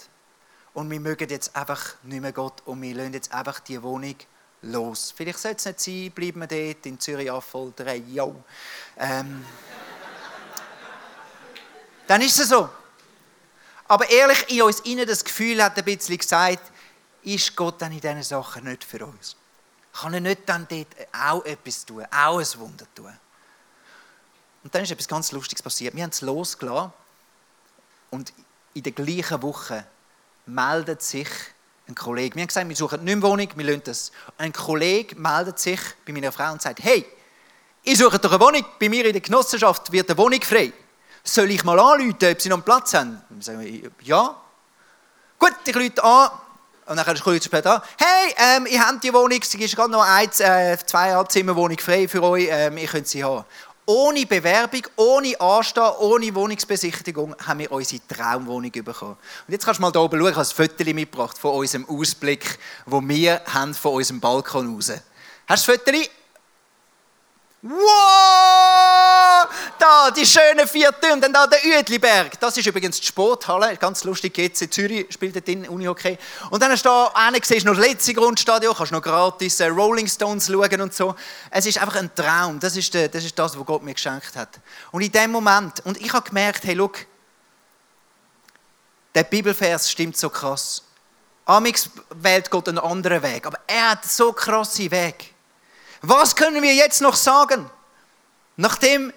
und 0.77 0.91
wir 0.91 1.01
mögen 1.01 1.29
jetzt 1.31 1.57
einfach 1.57 1.95
nicht 2.03 2.21
mehr 2.21 2.33
Gott 2.33 2.63
und 2.67 2.83
wir 2.83 2.95
lassen 2.95 3.15
jetzt 3.15 3.33
einfach 3.33 3.61
die 3.61 3.83
Wohnung 3.83 4.15
los. 4.61 5.13
Vielleicht 5.17 5.39
sollte 5.39 5.57
es 5.57 5.65
nicht 5.65 5.81
sein, 5.81 6.11
bleiben 6.13 6.41
wir 6.41 6.47
dort 6.47 6.85
in 6.85 7.01
Zürich 7.01 7.33
Affolter, 7.33 7.95
ja. 7.95 8.31
Ähm, 8.99 9.45
dann 12.07 12.21
ist 12.21 12.39
es 12.39 12.51
so. 12.51 12.69
Aber 13.89 14.11
ehrlich, 14.11 14.51
in 14.51 14.63
uns 14.63 14.81
innen 14.81 15.07
das 15.07 15.25
Gefühl 15.25 15.63
hat 15.63 15.77
ein 15.79 15.85
bisschen 15.85 16.19
gesagt, 16.19 16.73
ist 17.23 17.57
Gott 17.57 17.81
dann 17.81 17.93
in 17.93 18.01
diesen 18.01 18.23
Sachen 18.23 18.65
nicht 18.65 18.85
für 18.85 19.05
uns? 19.05 19.37
Kann 19.93 20.15
er 20.15 20.21
nicht 20.21 20.43
dann 20.47 20.67
dort 20.69 20.89
auch 21.13 21.45
etwas 21.45 21.85
tun, 21.85 22.05
auch 22.11 22.39
ein 22.39 22.61
Wunder 22.61 22.87
tun? 22.95 23.13
Und 24.63 24.75
dann 24.75 24.83
ist 24.83 24.91
etwas 24.91 25.09
ganz 25.09 25.33
Lustiges 25.33 25.63
passiert. 25.63 25.95
Wir 25.95 26.03
haben 26.03 26.11
es 26.11 26.21
losgelassen 26.21 26.93
und 28.11 28.33
in 28.75 28.83
der 28.83 28.93
gleichen 28.93 29.41
Woche 29.43 29.87
meldet 30.47 31.03
sich 31.03 31.29
ein 31.89 31.95
Kollege. 31.95 32.35
Wir 32.35 32.43
haben 32.43 32.49
gesagt, 32.49 32.69
wir 32.69 32.77
suchen 32.77 33.05
nicht 33.05 33.17
mehr 33.17 33.31
Wohnung, 33.31 33.49
wir 33.55 33.65
lassen 33.65 33.83
das. 33.85 34.13
Ein 34.39 34.53
Kollege 34.53 35.15
meldet 35.17 35.59
sich 35.59 35.81
bei 36.05 36.13
meiner 36.13 36.33
Frau 36.33 36.53
und 36.53 36.61
sagt, 36.61 36.83
hey, 36.83 37.07
ich 37.83 37.97
suche 37.97 38.19
doch 38.19 38.33
eine 38.33 38.41
Wohnung, 38.41 38.65
bei 38.81 38.89
mir 38.89 39.05
in 39.05 39.13
der 39.13 39.21
Genossenschaft 39.21 39.93
wird 39.93 40.11
eine 40.11 40.19
Wohnung 40.19 40.43
frei. 40.43 40.73
Soll 41.29 41.51
ich 41.51 41.65
mal 41.65 41.79
anrufen, 41.79 42.17
ob 42.23 42.41
sie 42.41 42.49
noch 42.49 42.57
einen 42.57 42.63
Platz 42.63 42.95
haben? 42.95 43.21
Und 43.31 43.45
sagen 43.45 43.61
wir, 43.61 43.91
ja. 44.03 44.37
Gut, 45.39 45.53
ich 45.67 45.77
rufe 45.77 46.05
an. 46.05 46.31
Und 46.87 46.97
dann 46.97 47.17
kurz 47.19 47.45
später 47.45 47.75
an. 47.75 47.83
Hey, 47.99 48.35
ähm, 48.39 48.67
ich 48.71 48.79
habe 48.79 48.99
die 49.03 49.13
Wohnung, 49.13 49.41
es 49.43 49.53
ist 49.53 49.75
gerade 49.75 49.91
noch 49.91 50.07
eine, 50.07 50.31
äh, 50.39 50.79
zwei 50.87 51.21
Zimmerwohnung 51.25 51.79
frei 51.79 52.07
für 52.07 52.23
euch, 52.23 52.47
ähm, 52.49 52.77
ich 52.77 52.89
könnte 52.89 53.09
sie 53.09 53.25
haben. 53.25 53.45
Ohne 53.87 54.25
Bewerbung, 54.25 54.83
ohne 54.95 55.41
Anstehen, 55.41 55.91
ohne 55.99 56.33
Wohnungsbesichtigung 56.33 57.35
haben 57.45 57.59
wir 57.59 57.73
unsere 57.73 58.07
Traumwohnung 58.07 58.71
bekommen. 58.71 59.17
Und 59.47 59.53
jetzt 59.53 59.65
kannst 59.65 59.79
du 59.79 59.83
mal 59.83 59.91
hier 59.91 60.01
oben 60.01 60.21
schauen, 60.21 60.31
ich 60.31 60.37
habe 60.37 60.47
ein 60.49 60.69
Foto 60.69 60.95
mitgebracht 60.95 61.39
von 61.39 61.55
unserem 61.57 61.89
Ausblick, 61.89 62.59
wo 62.85 63.01
wir 63.03 63.41
haben 63.53 63.75
von 63.75 63.95
unserem 63.95 64.21
Balkon 64.21 64.75
raus. 64.75 64.93
Hast 65.49 65.67
du 65.67 65.73
das 65.73 65.85
Foto? 65.85 65.99
Wow! 67.69 69.49
Da, 69.79 70.11
die 70.13 70.25
schönen 70.25 70.69
vier 70.69 70.93
Türme, 71.01 71.21
dann 71.21 71.33
da 71.33 71.49
der 71.49 71.59
Uedliberg. 71.65 72.39
Das 72.39 72.57
ist 72.57 72.67
übrigens 72.67 73.01
die 73.01 73.07
Sporthalle, 73.07 73.77
ganz 73.77 74.05
lustig, 74.05 74.39
in 74.39 74.55
Zürich, 74.55 75.07
spielt 75.11 75.35
dort 75.35 75.49
in 75.49 75.69
Unihockey. 75.69 76.17
Und 76.51 76.63
dann 76.63 76.71
hast 76.71 76.85
du 76.85 76.89
da 76.89 77.11
einen, 77.15 77.41
du 77.41 77.55
noch 77.65 77.77
das 77.77 77.85
letzte 77.85 78.15
Grundstadion, 78.15 78.73
kannst 78.75 78.93
noch 78.93 79.03
gratis 79.03 79.59
äh, 79.59 79.67
Rolling 79.67 80.07
Stones 80.07 80.47
schauen 80.47 80.81
und 80.81 80.95
so. 80.95 81.17
Es 81.51 81.67
ist 81.67 81.79
einfach 81.79 81.97
ein 81.97 82.15
Traum, 82.15 82.61
das 82.61 82.77
ist, 82.77 82.95
das, 82.95 83.25
ist 83.25 83.37
das, 83.37 83.59
was 83.59 83.67
Gott 83.67 83.83
mir 83.83 83.95
geschenkt 83.95 84.37
hat. 84.37 84.61
Und 84.93 85.03
in 85.03 85.11
dem 85.11 85.33
Moment, 85.33 85.85
und 85.85 86.01
ich 86.01 86.13
habe 86.13 86.29
gemerkt, 86.29 86.65
hey, 86.65 86.75
look, 86.75 87.05
der 89.15 89.25
Bibelvers 89.25 89.91
stimmt 89.91 90.17
so 90.17 90.31
krass. 90.31 90.85
Amix 91.47 91.91
wählt 92.11 92.49
Gott 92.51 92.69
einen 92.69 92.79
anderen 92.79 93.23
Weg, 93.23 93.45
aber 93.45 93.59
er 93.67 93.91
hat 93.91 94.05
so 94.05 94.33
krasse 94.33 94.89
Weg. 94.91 95.36
Was 96.03 96.37
können 96.37 96.63
wir 96.63 96.75
jetzt 96.75 97.01
noch 97.01 97.17
sagen, 97.17 97.71
nachdem 98.57 99.13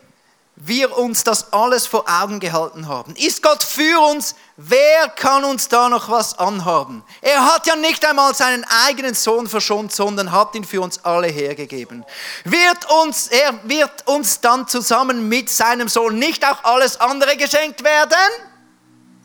wir 0.61 0.97
uns 0.97 1.23
das 1.23 1.53
alles 1.53 1.87
vor 1.87 2.03
Augen 2.07 2.39
gehalten 2.41 2.87
haben? 2.87 3.15
Ist 3.15 3.41
Gott 3.41 3.63
für 3.63 3.99
uns? 4.11 4.35
Wer 4.57 5.07
kann 5.15 5.45
uns 5.45 5.69
da 5.69 5.87
noch 5.87 6.09
was 6.09 6.37
anhaben? 6.37 7.03
Er 7.21 7.45
hat 7.45 7.65
ja 7.65 7.77
nicht 7.77 8.05
einmal 8.05 8.35
seinen 8.35 8.65
eigenen 8.85 9.13
Sohn 9.13 9.47
verschont, 9.47 9.93
sondern 9.93 10.33
hat 10.33 10.55
ihn 10.55 10.65
für 10.65 10.81
uns 10.81 11.03
alle 11.05 11.27
hergegeben. 11.27 12.03
Wird 12.43 12.91
uns, 13.03 13.27
er 13.27 13.57
wird 13.63 14.05
uns 14.05 14.41
dann 14.41 14.67
zusammen 14.67 15.29
mit 15.29 15.49
seinem 15.49 15.87
Sohn 15.87 16.19
nicht 16.19 16.45
auch 16.45 16.63
alles 16.65 16.99
andere 16.99 17.37
geschenkt 17.37 17.83
werden? 17.83 18.19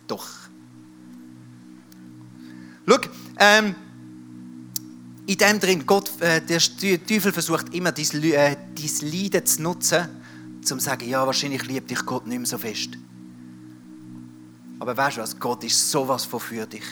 Doch. 0.06 0.24
Look, 2.86 3.08
ähm, 3.40 3.74
in 5.26 5.36
dem 5.38 5.60
drin, 5.60 5.86
Gott, 5.86 6.10
äh, 6.20 6.40
der 6.40 6.60
Teufel 6.60 7.32
versucht 7.32 7.74
immer, 7.74 7.92
dein, 7.92 8.22
äh, 8.24 8.56
dein 8.74 9.10
Leiden 9.10 9.46
zu 9.46 9.62
nutzen, 9.62 10.08
um 10.58 10.64
zu 10.64 10.78
sagen, 10.78 11.08
ja, 11.08 11.26
wahrscheinlich 11.26 11.64
liebt 11.66 11.90
dich 11.90 12.04
Gott 12.04 12.26
nicht 12.26 12.38
mehr 12.38 12.46
so 12.46 12.58
fest. 12.58 12.90
Aber 14.78 14.96
weißt 14.96 15.16
du 15.16 15.20
was, 15.22 15.38
Gott 15.38 15.64
ist 15.64 15.90
sowas 15.90 16.24
von 16.24 16.40
für 16.40 16.66
dich. 16.66 16.84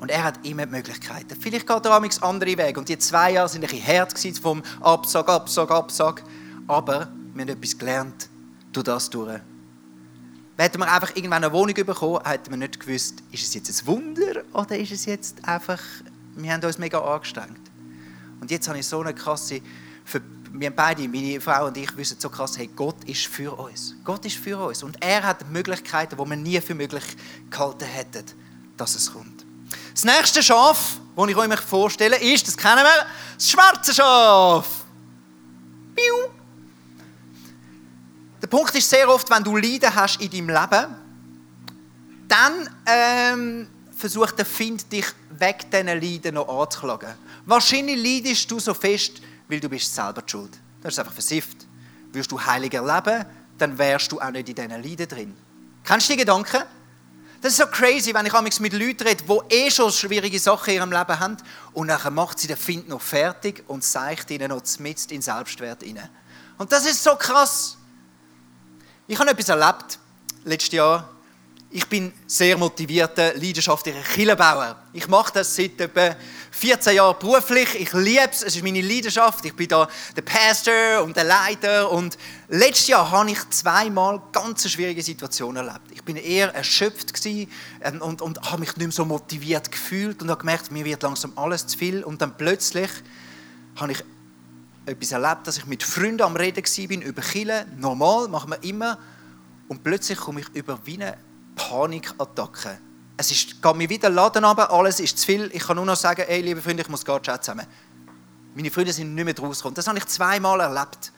Und 0.00 0.10
er 0.10 0.24
hat 0.24 0.44
immer 0.44 0.66
die 0.66 0.72
Möglichkeiten. 0.72 1.36
Vielleicht 1.38 1.66
geht 1.66 1.84
er 1.84 1.92
amigs 1.92 2.20
andere 2.20 2.58
Weg. 2.58 2.76
Und 2.76 2.88
die 2.88 2.98
zwei 2.98 3.32
Jahre 3.32 3.48
sind 3.48 3.62
ein 3.64 3.70
bisschen 3.70 3.86
hart 3.86 4.38
vom 4.42 4.62
Absag, 4.80 5.28
Absag, 5.28 5.70
Absag. 5.70 6.24
Aber 6.66 7.08
wir 7.34 7.42
haben 7.42 7.48
etwas 7.48 7.78
gelernt 7.78 8.28
durch 8.72 8.84
das 8.84 9.08
durch. 9.08 9.40
Hätten 10.58 10.78
wir 10.78 10.92
einfach 10.92 11.14
irgendwann 11.16 11.44
eine 11.44 11.52
Wohnung 11.52 11.74
bekommen, 11.74 12.20
hätten 12.24 12.50
wir 12.50 12.56
nicht 12.56 12.78
gewusst, 12.78 13.22
ist 13.32 13.42
es 13.42 13.54
jetzt 13.54 13.82
ein 13.82 13.86
Wunder 13.86 14.42
oder 14.52 14.76
ist 14.76 14.92
es 14.92 15.06
jetzt 15.06 15.44
einfach, 15.44 15.80
wir 16.36 16.52
haben 16.52 16.64
uns 16.64 16.78
mega 16.78 16.98
angestrengt. 17.00 17.60
Und 18.40 18.50
jetzt 18.50 18.68
habe 18.68 18.78
ich 18.78 18.86
so 18.86 19.00
eine 19.00 19.14
krasse, 19.14 19.60
wir 20.52 20.70
beide, 20.70 21.08
meine 21.08 21.40
Frau 21.40 21.66
und 21.66 21.76
ich, 21.76 21.96
wissen 21.96 22.18
so 22.18 22.28
krass, 22.28 22.58
hey, 22.58 22.68
Gott 22.74 23.04
ist 23.04 23.26
für 23.26 23.58
uns. 23.58 23.94
Gott 24.04 24.24
ist 24.24 24.36
für 24.36 24.58
uns. 24.58 24.82
Und 24.82 25.02
er 25.02 25.22
hat 25.22 25.48
Möglichkeiten, 25.50 26.16
die 26.16 26.28
wir 26.30 26.36
nie 26.36 26.60
für 26.60 26.74
möglich 26.74 27.04
gehalten 27.50 27.84
hätten, 27.84 28.24
dass 28.76 28.94
es 28.94 29.12
kommt. 29.12 29.44
Das 29.92 30.04
nächste 30.04 30.42
Schaf, 30.42 30.98
das 31.16 31.28
ich 31.28 31.36
euch 31.36 31.60
vorstelle, 31.60 32.16
ist, 32.16 32.48
das 32.48 32.56
kennen 32.56 32.82
wir, 32.82 33.06
das 33.34 33.50
schwarze 33.50 33.94
Schaf. 33.94 34.66
Piu. 35.94 36.30
Der 38.40 38.46
Punkt 38.48 38.74
ist 38.74 38.90
sehr 38.90 39.08
oft, 39.08 39.30
wenn 39.30 39.44
du 39.44 39.56
Leiden 39.56 39.94
hast 39.94 40.20
in 40.20 40.30
deinem 40.30 40.48
Leben, 40.48 40.96
dann 42.26 42.70
ähm, 42.86 43.68
versucht 44.02 44.36
der 44.36 44.44
Find 44.44 44.90
dich 44.90 45.06
weg 45.30 45.70
diesen 45.70 45.86
Leiden 45.86 46.34
noch 46.34 46.48
anzuklagen. 46.48 47.14
Wahrscheinlich 47.46 47.96
leidest 47.96 48.50
du 48.50 48.58
so 48.58 48.74
fest, 48.74 49.22
weil 49.46 49.60
du 49.60 49.68
bist 49.68 49.94
selber 49.94 50.24
schuld. 50.26 50.58
Das 50.82 50.94
ist 50.94 50.98
einfach 50.98 51.12
versifft. 51.12 51.68
Würdest 52.10 52.32
du 52.32 52.44
heilig 52.44 52.74
erleben, 52.74 53.24
dann 53.58 53.78
wärst 53.78 54.10
du 54.10 54.20
auch 54.20 54.32
nicht 54.32 54.48
in 54.48 54.56
diesen 54.56 54.70
Leiden 54.70 55.06
drin. 55.06 55.36
Kennst 55.84 56.08
du 56.08 56.14
die 56.14 56.18
Gedanken? 56.18 56.64
Das 57.40 57.52
ist 57.52 57.58
so 57.58 57.66
crazy, 57.66 58.12
wenn 58.12 58.26
ich 58.26 58.60
mit 58.60 58.72
Leuten 58.72 59.06
rede, 59.06 59.22
die 59.22 59.54
eh 59.54 59.70
schon 59.70 59.92
schwierige 59.92 60.40
Sachen 60.40 60.70
in 60.70 60.76
ihrem 60.80 60.90
Leben 60.90 61.20
haben 61.20 61.36
und 61.72 61.86
nachher 61.86 62.10
macht 62.10 62.40
sie 62.40 62.48
den 62.48 62.56
Find 62.56 62.88
noch 62.88 63.00
fertig 63.00 63.62
und 63.68 63.84
zeigt 63.84 64.32
ihnen 64.32 64.48
noch 64.48 64.62
mitten 64.80 65.14
in 65.14 65.22
Selbstwert 65.22 65.84
rein. 65.84 66.08
Und 66.58 66.72
das 66.72 66.86
ist 66.86 67.04
so 67.04 67.14
krass. 67.14 67.76
Ich 69.06 69.16
habe 69.16 69.30
etwas 69.30 69.48
erlebt, 69.48 70.00
letztes 70.44 70.72
Jahr, 70.72 71.08
ich 71.74 71.86
bin 71.88 72.12
sehr 72.26 72.58
motivierter, 72.58 73.34
leidenschaftlicher 73.34 74.02
Killenbauer. 74.02 74.76
Ich 74.92 75.08
mache 75.08 75.32
das 75.32 75.56
seit 75.56 75.80
etwa 75.80 76.14
14 76.50 76.96
Jahren 76.96 77.18
beruflich. 77.18 77.74
Ich 77.80 77.92
liebe 77.94 78.28
es, 78.30 78.42
es 78.42 78.56
ist 78.56 78.62
meine 78.62 78.82
Leidenschaft. 78.82 79.42
Ich 79.46 79.56
bin 79.56 79.68
da 79.68 79.88
der 80.14 80.20
Pastor 80.20 81.02
und 81.02 81.16
der 81.16 81.24
Leiter. 81.24 81.90
Und 81.90 82.18
letztes 82.48 82.88
Jahr 82.88 83.10
habe 83.10 83.30
ich 83.30 83.48
zweimal 83.48 84.20
ganz 84.32 84.70
schwierige 84.70 85.02
Situationen 85.02 85.66
erlebt. 85.66 85.86
Ich 85.92 86.02
bin 86.04 86.16
eher 86.16 86.54
erschöpft 86.54 87.14
gewesen 87.14 87.50
ähm, 87.80 88.02
und, 88.02 88.20
und 88.20 88.42
habe 88.42 88.60
mich 88.60 88.76
nicht 88.76 88.86
mehr 88.86 88.92
so 88.92 89.06
motiviert 89.06 89.72
gefühlt 89.72 90.20
und 90.20 90.30
habe 90.30 90.40
gemerkt, 90.40 90.70
mir 90.70 90.84
wird 90.84 91.02
langsam 91.02 91.32
alles 91.36 91.66
zu 91.66 91.78
viel. 91.78 92.04
Und 92.04 92.20
dann 92.20 92.36
plötzlich 92.36 92.90
habe 93.76 93.92
ich 93.92 94.04
etwas 94.84 95.12
erlebt, 95.12 95.46
dass 95.46 95.56
ich 95.56 95.64
mit 95.64 95.82
Freunden 95.82 96.20
am 96.20 96.36
Reden 96.36 96.62
war 96.62 97.02
über 97.06 97.22
Killen. 97.22 97.80
Normal, 97.80 98.28
machen 98.28 98.50
wir 98.50 98.62
immer. 98.62 98.98
Und 99.68 99.82
plötzlich 99.82 100.18
komme 100.18 100.40
ich 100.40 100.48
über 100.50 100.78
wie 100.84 101.00
eine 101.00 101.16
Panikattacke. 101.68 102.78
Es 103.16 103.30
ist, 103.30 103.62
geht 103.62 103.76
mir 103.76 103.88
wieder 103.88 104.10
Laden 104.10 104.44
runter, 104.44 104.70
alles 104.70 105.00
ist 105.00 105.18
zu 105.18 105.26
viel. 105.26 105.50
Ich 105.52 105.62
kann 105.62 105.76
nur 105.76 105.84
noch 105.84 105.96
sagen, 105.96 106.24
ey, 106.26 106.40
liebe 106.40 106.60
Freunde, 106.60 106.82
ich 106.82 106.88
muss 106.88 107.04
gar 107.04 107.20
nicht 107.20 107.44
zusammen. 107.44 107.66
Meine 108.54 108.70
Freunde 108.70 108.92
sind 108.92 109.14
nicht 109.14 109.24
mehr 109.24 109.36
rausgekommen. 109.38 109.74
Das 109.74 109.86
habe 109.86 109.98
ich 109.98 110.06
zweimal 110.06 110.60
erlebt. 110.60 111.12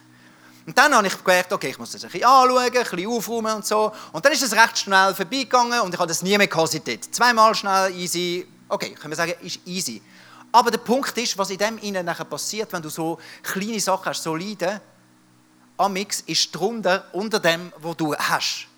Und 0.66 0.76
dann 0.78 0.94
habe 0.94 1.06
ich 1.06 1.22
gemerkt, 1.22 1.52
okay, 1.52 1.70
ich 1.70 1.78
muss 1.78 1.92
das 1.92 2.04
ein 2.04 2.10
bisschen 2.10 2.26
anschauen, 2.26 2.58
ein 2.58 2.72
bisschen 2.72 3.06
aufräumen 3.06 3.54
und 3.54 3.66
so. 3.66 3.92
Und 4.12 4.24
dann 4.24 4.32
ist 4.32 4.42
es 4.42 4.52
recht 4.52 4.78
schnell 4.78 5.14
vorbeigegangen 5.14 5.80
und 5.80 5.92
ich 5.92 6.00
habe 6.00 6.08
das 6.08 6.22
nie 6.22 6.36
mehr 6.38 6.46
dort. 6.46 7.04
Zweimal 7.14 7.54
schnell, 7.54 7.94
easy. 7.94 8.46
Okay, 8.68 8.94
können 8.94 9.12
wir 9.12 9.16
sagen, 9.16 9.34
ist 9.42 9.60
easy. 9.66 10.00
Aber 10.52 10.70
der 10.70 10.78
Punkt 10.78 11.16
ist, 11.18 11.36
was 11.36 11.50
in 11.50 11.58
dem 11.58 11.78
Innen 11.78 12.06
passiert, 12.06 12.72
wenn 12.72 12.80
du 12.80 12.88
so 12.88 13.18
kleine 13.42 13.80
Sachen 13.80 14.06
hast, 14.06 14.22
so 14.22 14.36
Leiden, 14.36 14.80
Amix 15.76 16.20
ist 16.20 16.54
drunter, 16.54 17.08
unter 17.12 17.40
dem, 17.40 17.72
was 17.78 17.96
du 17.96 18.14
hast 18.14 18.68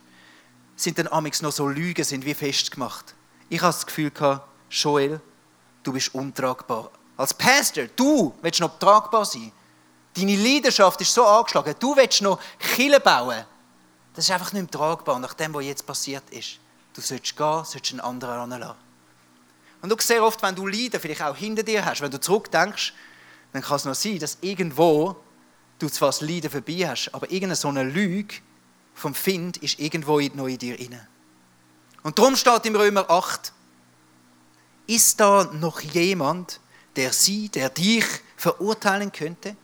sind 0.76 0.98
dann 0.98 1.08
amix 1.08 1.42
noch 1.42 1.52
so 1.52 1.66
Lügen 1.66 2.04
sind 2.04 2.24
wie 2.24 2.34
festgemacht. 2.34 3.14
Ich 3.48 3.60
habe 3.60 3.72
das 3.72 3.86
Gefühl 3.86 4.10
gehabt, 4.10 4.46
Joel, 4.70 5.20
du 5.82 5.92
bist 5.92 6.14
untragbar. 6.14 6.90
Als 7.16 7.32
Pastor, 7.32 7.86
du 7.96 8.34
willst 8.42 8.60
noch 8.60 8.78
tragbar 8.78 9.24
sein. 9.24 9.50
Deine 10.14 10.36
Leidenschaft 10.36 11.00
ist 11.00 11.12
so 11.12 11.24
angeschlagen. 11.24 11.74
Du 11.78 11.96
willst 11.96 12.22
noch 12.22 12.38
Kille 12.58 13.00
bauen. 13.00 13.44
Das 14.14 14.24
ist 14.24 14.30
einfach 14.30 14.52
nicht 14.52 14.62
mehr 14.62 14.70
tragbar 14.70 15.18
nach 15.18 15.34
dem, 15.34 15.52
was 15.54 15.64
jetzt 15.64 15.86
passiert 15.86 16.24
ist. 16.30 16.58
Du 16.94 17.00
sollst 17.00 17.36
gehen, 17.36 17.64
sollst 17.64 17.90
einen 17.90 18.00
anderen 18.00 18.52
anlassen. 18.52 18.76
Und 19.82 19.90
du 19.90 19.96
sehr 19.98 20.24
oft, 20.24 20.42
wenn 20.42 20.54
du 20.54 20.66
Leiden 20.66 21.00
vielleicht 21.00 21.22
auch 21.22 21.36
hinter 21.36 21.62
dir 21.62 21.84
hast, 21.84 22.00
wenn 22.00 22.10
du 22.10 22.18
zurückdenkst, 22.18 22.94
dann 23.52 23.62
kann 23.62 23.76
es 23.76 23.84
noch 23.84 23.94
sein, 23.94 24.18
dass 24.18 24.38
irgendwo 24.40 25.16
du 25.78 25.88
zwar 25.88 26.08
das 26.08 26.22
Leiden 26.22 26.50
vorbei 26.50 26.88
hast, 26.88 27.10
aber 27.14 27.26
irgendeine 27.30 27.56
so 27.56 27.68
eine 27.68 27.84
Lüge 27.84 28.36
vom 28.96 29.14
Find 29.14 29.58
ist 29.58 29.78
irgendwo 29.78 30.18
noch 30.20 30.48
in 30.48 30.58
dir 30.58 30.80
inne. 30.80 31.06
Und 32.02 32.18
darum 32.18 32.34
steht 32.34 32.64
im 32.64 32.74
Römer 32.74 33.08
8, 33.08 33.52
Ist 34.86 35.20
da 35.20 35.44
noch 35.44 35.80
jemand, 35.80 36.60
der 36.96 37.12
sie, 37.12 37.48
der 37.50 37.68
dich 37.68 38.06
verurteilen 38.36 39.12
könnte? 39.12 39.54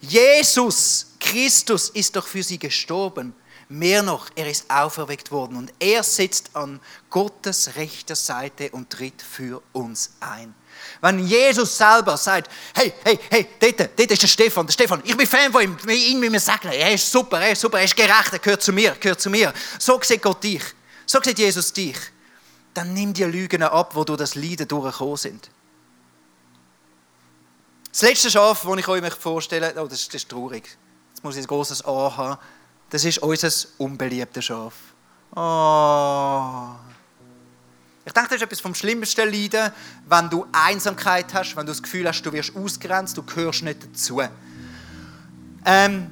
Jesus 0.00 1.12
Christus 1.20 1.90
ist 1.90 2.16
doch 2.16 2.26
für 2.26 2.42
sie 2.42 2.58
gestorben. 2.58 3.34
Mehr 3.68 4.02
noch, 4.02 4.30
er 4.34 4.48
ist 4.48 4.70
auferweckt 4.70 5.30
worden 5.30 5.56
und 5.56 5.72
er 5.78 6.02
sitzt 6.02 6.56
an 6.56 6.80
Gottes 7.10 7.76
rechter 7.76 8.16
Seite 8.16 8.70
und 8.70 8.88
tritt 8.88 9.20
für 9.20 9.60
uns 9.72 10.12
ein. 10.20 10.54
Wenn 11.00 11.26
Jesus 11.26 11.76
selber 11.76 12.16
sagt, 12.16 12.50
hey, 12.74 12.92
hey, 13.04 13.18
hey, 13.30 13.48
dort, 13.60 13.90
dort 13.96 14.10
ist 14.10 14.22
der 14.22 14.26
Stefan, 14.26 14.66
der 14.66 14.72
Stefan, 14.72 15.00
ich 15.04 15.16
bin 15.16 15.26
Fan 15.26 15.52
von 15.52 15.62
ihm, 15.62 15.76
ihn 15.88 16.20
mit 16.20 16.30
mir 16.30 16.40
sagen, 16.40 16.68
er 16.68 16.92
ist 16.92 17.10
super, 17.10 17.40
er 17.40 17.52
ist 17.52 17.60
super, 17.60 17.78
er 17.78 17.84
ist 17.84 17.96
gerecht, 17.96 18.32
er 18.32 18.38
gehört 18.38 18.62
zu 18.62 18.72
mir, 18.72 18.92
gehört 18.92 19.20
zu 19.20 19.30
mir. 19.30 19.52
So 19.78 20.00
sieht 20.02 20.22
Gott 20.22 20.42
dich, 20.42 20.62
so 21.06 21.20
sieht 21.22 21.38
Jesus 21.38 21.72
dich. 21.72 21.96
Dann 22.74 22.94
nimm 22.94 23.12
die 23.12 23.24
Lügen 23.24 23.62
ab, 23.62 23.94
wo 23.94 24.04
du 24.04 24.16
das 24.16 24.34
Leiden 24.34 24.68
durchgekommen 24.68 25.16
sind. 25.16 25.50
Das 27.90 28.02
letzte 28.02 28.30
Schaf, 28.30 28.62
das 28.62 28.78
ich 28.78 28.88
euch 28.88 29.14
vorstellen 29.14 29.62
möchte, 29.62 29.80
oh, 29.80 29.88
das, 29.88 30.00
ist, 30.00 30.08
das 30.08 30.22
ist 30.22 30.28
traurig. 30.28 30.76
Jetzt 31.10 31.24
muss 31.24 31.36
ich 31.36 31.42
ein 31.42 31.48
großes 31.48 31.84
A 31.84 32.16
haben. 32.16 32.38
Das 32.90 33.04
ist 33.04 33.18
unser 33.18 33.50
unbeliebtes 33.78 34.44
Schaf. 34.44 34.74
Oh. 35.34 36.76
Ich 38.08 38.14
denke, 38.14 38.30
das 38.30 38.36
ist 38.36 38.42
etwas 38.42 38.60
vom 38.60 38.74
schlimmsten 38.74 39.30
Leiden, 39.30 39.70
wenn 40.08 40.30
du 40.30 40.46
Einsamkeit 40.50 41.34
hast, 41.34 41.54
wenn 41.56 41.66
du 41.66 41.72
das 41.72 41.82
Gefühl 41.82 42.08
hast, 42.08 42.22
du 42.22 42.32
wirst 42.32 42.56
ausgrenzt, 42.56 43.18
du 43.18 43.22
gehörst 43.22 43.62
nicht 43.62 43.84
dazu. 43.84 44.22
Ähm, 45.66 46.06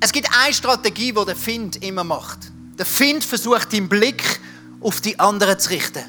es 0.00 0.10
gibt 0.10 0.28
eine 0.44 0.52
Strategie, 0.52 1.12
die 1.12 1.24
der 1.24 1.36
Find 1.36 1.84
immer 1.84 2.02
macht. 2.02 2.50
Der 2.80 2.84
Find 2.84 3.22
versucht, 3.22 3.72
deinen 3.72 3.88
Blick 3.88 4.40
auf 4.80 5.00
die 5.00 5.20
anderen 5.20 5.56
zu 5.60 5.70
richten 5.70 6.02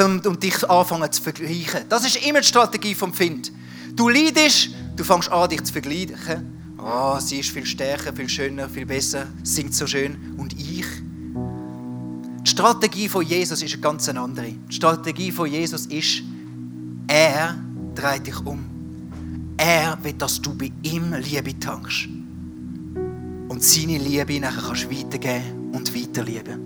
und 0.00 0.42
dich 0.42 0.68
anfangen 0.68 1.12
zu 1.12 1.22
vergleichen. 1.22 1.88
Das 1.88 2.04
ist 2.04 2.16
immer 2.26 2.40
die 2.40 2.46
Strategie 2.48 2.96
vom 2.96 3.14
Find. 3.14 3.52
Du 3.94 4.08
leidest, 4.08 4.70
du 4.96 5.04
fängst 5.04 5.30
an, 5.30 5.48
dich 5.48 5.62
zu 5.62 5.72
vergleichen. 5.72 6.76
Oh, 6.76 7.20
sie 7.20 7.38
ist 7.38 7.50
viel 7.50 7.66
stärker, 7.66 8.12
viel 8.12 8.28
schöner, 8.28 8.68
viel 8.68 8.86
besser, 8.86 9.28
singt 9.44 9.76
so 9.76 9.86
schön. 9.86 10.34
Und 10.36 10.58
ich? 10.58 10.86
Die 12.58 12.62
Strategie 12.62 13.08
von 13.08 13.24
Jesus 13.24 13.62
ist 13.62 13.74
eine 13.74 13.82
ganz 13.82 14.08
andere. 14.08 14.52
Die 14.68 14.74
Strategie 14.74 15.30
von 15.30 15.48
Jesus 15.48 15.86
ist, 15.86 16.24
er 17.06 17.54
dreht 17.94 18.26
dich 18.26 18.44
um. 18.44 18.64
Er 19.56 19.96
will, 20.02 20.14
dass 20.14 20.42
du 20.42 20.52
bei 20.58 20.72
ihm 20.82 21.14
Liebe 21.14 21.56
tankst. 21.60 22.08
Und 23.48 23.62
seine 23.62 23.98
Liebe 23.98 24.40
nachher 24.40 24.60
kannst 24.60 24.90
weitergeben 24.90 25.70
und 25.72 25.94
weiterlieben. 25.94 26.58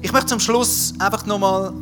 Ich 0.00 0.10
möchte 0.10 0.28
zum 0.28 0.40
Schluss 0.40 0.94
einfach 0.98 1.26
nochmal 1.26 1.74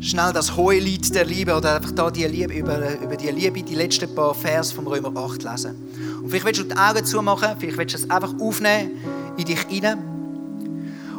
schnell 0.00 0.32
das 0.32 0.56
hohe 0.56 0.80
Lied 0.80 1.14
der 1.14 1.24
Liebe 1.24 1.54
oder 1.54 1.76
einfach 1.76 1.92
da 1.92 2.10
die 2.10 2.24
Liebe, 2.24 2.52
über, 2.52 3.00
über 3.00 3.14
die 3.14 3.30
Liebe, 3.30 3.62
die 3.62 3.76
letzten 3.76 4.12
paar 4.12 4.34
Vers 4.34 4.72
vom 4.72 4.88
Römer 4.88 5.16
8 5.16 5.44
lesen. 5.44 5.76
Vielleicht 6.26 6.44
willst 6.44 6.60
du 6.60 6.64
die 6.64 6.76
Augen 6.76 7.04
zumachen, 7.04 7.48
vielleicht 7.58 7.78
willst 7.78 7.94
du 7.94 7.98
es 7.98 8.10
einfach 8.10 8.32
aufnehmen 8.40 8.90
in 9.36 9.44
dich 9.44 9.60
hinein. 9.68 9.98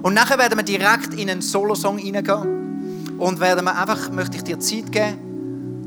Und 0.01 0.13
nachher 0.13 0.37
werden 0.37 0.57
wir 0.57 0.63
direkt 0.63 1.13
in 1.13 1.29
einen 1.29 1.41
Solosong 1.41 1.97
hineingehen 1.97 3.15
und 3.17 3.39
werden 3.39 3.63
wir 3.63 3.77
einfach, 3.77 4.11
möchte 4.11 4.37
ich 4.37 4.43
dir 4.43 4.59
Zeit 4.59 4.91
geben, 4.91 5.17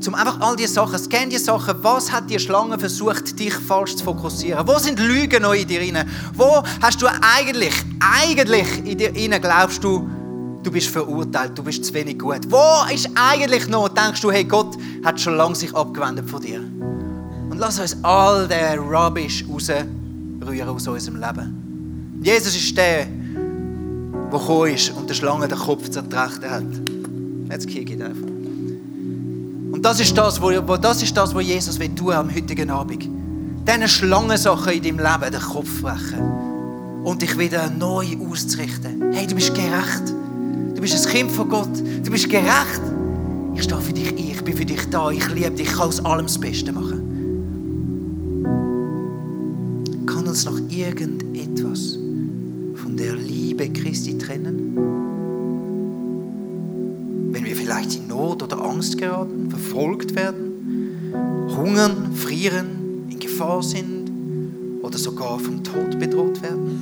um 0.05 0.15
einfach 0.15 0.39
all 0.39 0.55
diese 0.55 0.73
Sachen, 0.73 0.99
scan 0.99 1.29
die 1.29 1.37
Sachen, 1.37 1.75
was 1.81 2.11
hat 2.11 2.29
die 2.29 2.39
Schlange 2.39 2.77
versucht, 2.77 3.39
dich 3.39 3.53
falsch 3.53 3.95
zu 3.95 4.05
fokussieren? 4.05 4.67
Wo 4.67 4.77
sind 4.77 4.99
Lügen 4.99 5.41
noch 5.41 5.53
in 5.53 5.67
dir 5.67 5.81
rein? 5.81 6.07
Wo 6.33 6.63
hast 6.81 7.01
du 7.01 7.07
eigentlich, 7.07 7.73
eigentlich 7.99 8.85
in 8.85 8.97
dir 8.97 9.13
rein, 9.13 9.41
glaubst 9.41 9.83
du, 9.83 10.07
du 10.63 10.71
bist 10.71 10.89
verurteilt, 10.89 11.57
du 11.57 11.63
bist 11.63 11.85
zu 11.85 11.93
wenig 11.93 12.19
gut. 12.19 12.41
Wo 12.49 12.93
ist 12.93 13.09
eigentlich 13.15 13.67
noch, 13.67 13.89
denkst 13.89 14.21
du, 14.21 14.31
hey, 14.31 14.43
Gott 14.43 14.77
hat 15.03 15.19
schon 15.19 15.35
lange 15.35 15.55
sich 15.55 15.73
abgewendet 15.73 16.29
von 16.29 16.41
dir? 16.41 16.61
Und 17.57 17.61
lass 17.61 17.79
uns 17.79 17.97
all 18.03 18.47
den 18.47 18.77
Rubbish 18.77 19.43
rausrühren 19.51 20.69
aus 20.69 20.87
unserem 20.87 21.19
Leben. 21.19 22.19
Jesus 22.21 22.55
ist 22.55 22.77
der, 22.77 23.05
der 23.05 24.39
gekommen 24.39 24.75
ist 24.75 24.91
und 24.91 25.09
der 25.09 25.15
Schlange 25.15 25.47
den 25.47 25.57
Kopf 25.57 25.89
zertrachtet 25.89 26.51
hat. 26.51 26.61
Jetzt 27.49 27.67
kick 27.67 27.89
ich 27.89 27.99
einfach. 27.99 28.27
Und 29.71 29.81
das 29.81 29.99
ist 29.99 30.15
das, 30.15 30.39
wo, 30.39 30.51
das 30.77 31.01
ist 31.01 31.17
das, 31.17 31.33
was 31.33 31.43
Jesus 31.43 31.79
will 31.79 31.95
tun 31.95 32.13
am 32.13 32.29
heutigen 32.29 32.69
Abend. 32.69 33.09
Diese 33.67 33.87
Schlangensachen 33.87 34.73
in 34.73 34.83
deinem 34.83 34.99
Leben 34.99 35.31
den 35.31 35.41
Kopf 35.41 35.81
brechen 35.81 37.01
und 37.03 37.23
dich 37.23 37.39
wieder 37.39 37.71
neu 37.71 38.05
auszurichten. 38.29 39.13
Hey, 39.13 39.25
du 39.25 39.33
bist 39.33 39.55
gerecht. 39.55 40.13
Du 40.75 40.79
bist 40.81 41.07
ein 41.07 41.11
Kind 41.11 41.31
von 41.31 41.49
Gott. 41.49 41.75
Du 42.03 42.11
bist 42.11 42.29
gerecht. 42.29 42.81
Ich 43.55 43.63
stehe 43.63 43.81
für 43.81 43.93
dich 43.93 44.09
ein. 44.11 44.17
Ich 44.19 44.43
bin 44.43 44.55
für 44.55 44.63
dich 44.65 44.87
da. 44.91 45.09
Ich 45.09 45.27
liebe 45.29 45.49
dich. 45.49 45.65
Ich 45.65 45.73
kann 45.73 45.87
aus 45.87 46.05
allem 46.05 46.27
das 46.27 46.37
Beste 46.37 46.71
machen. 46.71 47.06
Uns 50.37 50.45
noch 50.45 50.59
irgendetwas 50.69 51.93
von 52.75 52.95
der 52.95 53.15
Liebe 53.15 53.69
Christi 53.69 54.19
trennen? 54.19 54.77
Wenn 57.31 57.43
wir 57.43 57.55
vielleicht 57.55 57.95
in 57.95 58.07
Not 58.07 58.43
oder 58.43 58.61
Angst 58.61 58.99
geraten, 58.99 59.49
verfolgt 59.49 60.13
werden, 60.13 61.09
hungern, 61.55 62.13
frieren, 62.13 63.07
in 63.09 63.17
Gefahr 63.17 63.63
sind 63.63 64.11
oder 64.83 64.99
sogar 64.99 65.39
vom 65.39 65.63
Tod 65.63 65.97
bedroht 65.97 66.39
werden? 66.43 66.81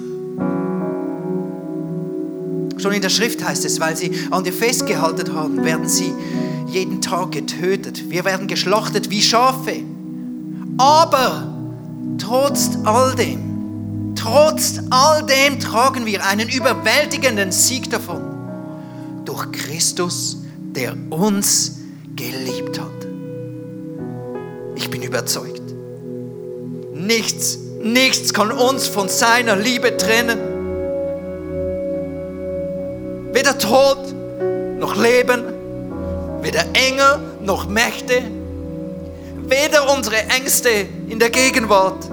Schon 2.77 2.91
in 2.91 3.01
der 3.01 3.07
Schrift 3.07 3.41
heißt 3.41 3.63
es, 3.63 3.79
weil 3.79 3.95
sie 3.95 4.11
an 4.31 4.43
dir 4.43 4.51
festgehalten 4.51 5.33
haben, 5.33 5.63
werden 5.63 5.87
sie 5.87 6.11
jeden 6.67 6.99
Tag 6.99 7.31
getötet. 7.31 8.09
Wir 8.09 8.25
werden 8.25 8.47
geschlachtet 8.47 9.09
wie 9.09 9.21
Schafe. 9.21 9.77
Aber 10.77 11.54
trotz 12.17 12.71
all 12.83 13.15
dem, 13.15 14.13
trotz 14.15 14.79
all 14.89 15.25
dem 15.25 15.59
tragen 15.59 16.05
wir 16.05 16.25
einen 16.25 16.49
überwältigenden 16.49 17.51
Sieg 17.51 17.89
davon. 17.89 18.21
Durch 19.25 19.51
Christus, 19.51 20.37
der 20.57 20.95
uns 21.09 21.79
geliebt 22.15 22.79
hat. 22.79 23.07
Ich 24.75 24.89
bin 24.89 25.01
überzeugt. 25.01 25.61
Nichts, 26.93 27.57
nichts 27.81 28.33
kann 28.33 28.51
uns 28.51 28.87
von 28.87 29.09
seiner 29.09 29.55
Liebe 29.55 29.95
trennen. 29.97 30.39
Weder 33.33 33.57
Tod 33.57 33.97
noch 34.79 34.95
Leben, 34.95 35.43
weder 36.41 36.65
Engel 36.73 37.19
noch 37.41 37.67
Mächte, 37.67 38.21
weder 39.47 39.93
unsere 39.95 40.17
Ängste 40.29 40.87
in 41.07 41.19
der 41.19 41.29
Gegenwart, 41.29 42.09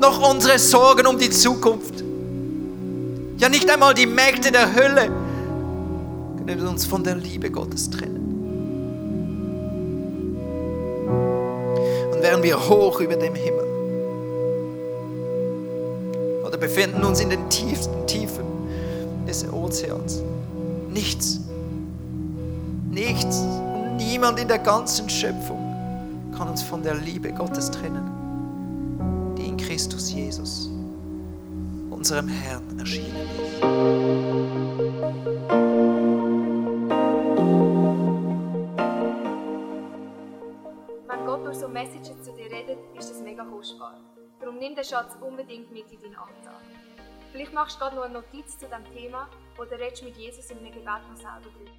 noch 0.00 0.28
unsere 0.30 0.58
Sorgen 0.58 1.06
um 1.06 1.18
die 1.18 1.30
Zukunft. 1.30 2.02
Ja, 3.38 3.48
nicht 3.48 3.70
einmal 3.70 3.94
die 3.94 4.06
Mächte 4.06 4.52
der 4.52 4.74
Hölle 4.74 5.10
können 6.46 6.66
uns 6.66 6.84
von 6.84 7.04
der 7.04 7.14
Liebe 7.14 7.50
Gottes 7.50 7.90
trennen. 7.90 8.18
Und 12.12 12.22
wären 12.22 12.42
wir 12.42 12.68
hoch 12.68 13.00
über 13.00 13.16
dem 13.16 13.34
Himmel 13.34 13.64
oder 16.44 16.56
befinden 16.56 17.04
uns 17.04 17.20
in 17.20 17.30
den 17.30 17.48
tiefsten 17.48 18.06
Tiefen 18.06 18.44
des 19.26 19.50
Ozeans, 19.52 20.22
Nichts. 20.92 21.40
Nichts. 22.90 23.42
Niemand 23.96 24.38
in 24.38 24.48
der 24.48 24.58
ganzen 24.58 25.08
Schöpfung 25.08 25.71
kann 26.32 26.48
uns 26.48 26.62
von 26.62 26.82
der 26.82 26.94
Liebe 26.94 27.32
Gottes 27.32 27.70
trennen, 27.70 29.34
die 29.36 29.48
in 29.48 29.56
Christus 29.56 30.12
Jesus, 30.12 30.70
unserem 31.90 32.28
Herrn, 32.28 32.78
erschienen 32.78 33.16
ist. 33.16 33.62
Wenn 41.08 41.26
Gott 41.26 41.44
durch 41.44 41.58
so 41.58 41.68
Messages 41.68 42.22
zu 42.22 42.32
dir 42.32 42.50
redet, 42.50 42.78
ist 42.98 43.10
das 43.10 43.20
mega 43.20 43.44
kostbar. 43.44 44.00
Darum 44.40 44.58
nimm 44.58 44.74
den 44.74 44.84
Schatz 44.84 45.16
unbedingt 45.20 45.70
mit 45.72 45.92
in 45.92 46.00
deinen 46.00 46.16
Alltag. 46.16 46.62
Vielleicht 47.30 47.54
machst 47.54 47.76
du 47.76 47.80
gerade 47.80 47.96
noch 47.96 48.04
eine 48.04 48.14
Notiz 48.14 48.58
zu 48.58 48.66
diesem 48.66 48.84
Thema 48.94 49.28
oder 49.58 49.78
redest 49.78 50.02
mit 50.02 50.16
Jesus 50.16 50.50
in 50.50 50.58
einem 50.58 50.72
Gebet 50.72 50.86
noch 51.08 51.16
selber 51.16 51.48
drüber. 51.56 51.70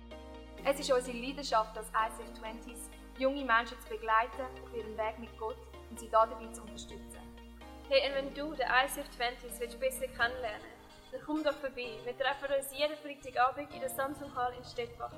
Es 0.66 0.80
ist 0.80 0.92
unsere 0.92 1.18
Leidenschaft 1.18 1.78
als 1.78 1.88
ICF 1.90 2.40
20s, 2.42 2.90
junge 3.18 3.44
Menschen 3.44 3.80
zu 3.82 3.90
begleiten 3.90 4.42
auf 4.64 4.76
ihrem 4.76 4.98
Weg 4.98 5.20
mit 5.20 5.38
Gott 5.38 5.58
und 5.90 6.00
sie 6.00 6.10
dabei 6.10 6.48
zu 6.52 6.62
unterstützen. 6.62 7.20
Hey, 7.90 8.10
und 8.10 8.16
wenn 8.16 8.34
du 8.34 8.54
den 8.54 8.68
ICF 8.68 9.08
20s 9.20 9.60
willst 9.60 9.80
besser 9.80 10.08
kennenlernen 10.08 10.74
dann 11.14 11.22
komm 11.26 11.44
doch 11.44 11.54
vorbei. 11.54 12.00
Wir 12.04 12.18
treffen 12.18 12.54
uns 12.58 12.76
jeden 12.76 12.98
Freitagabend 12.98 13.72
in 13.74 13.80
der 13.82 13.90
Samsung 13.90 14.34
Hall 14.36 14.54
in 14.58 14.66
Stettbach. 14.66 15.12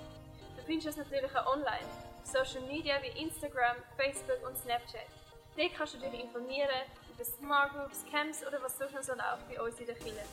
Du 0.58 0.64
findest 0.64 0.88
uns 0.88 0.98
natürlich 0.98 1.34
auch 1.36 1.48
online, 1.54 1.88
auf 2.22 2.26
Social 2.26 2.62
Media 2.68 2.96
wie 3.02 3.22
Instagram, 3.22 3.78
Facebook 3.96 4.46
und 4.46 4.58
Snapchat. 4.58 5.08
Dort 5.56 5.74
kannst 5.76 5.94
du 5.94 6.00
dich 6.00 6.22
informieren 6.22 6.70
über 7.14 7.24
Smart 7.24 7.72
Groups, 7.72 8.04
Camps 8.12 8.46
oder 8.46 8.62
was 8.62 8.78
sonst 8.78 8.94
noch 8.94 9.04
so 9.04 9.14
läuft 9.14 9.48
bei 9.48 9.62
uns 9.62 9.80
in 9.80 9.86
der 9.86 9.96
Kirche. 9.96 10.26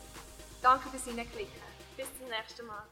Danke 0.61 0.89
fürs 0.89 1.05
Hineinklicken. 1.05 1.61
Bis 1.95 2.07
zum 2.17 2.27
nächsten 2.27 2.65
Mal. 2.65 2.83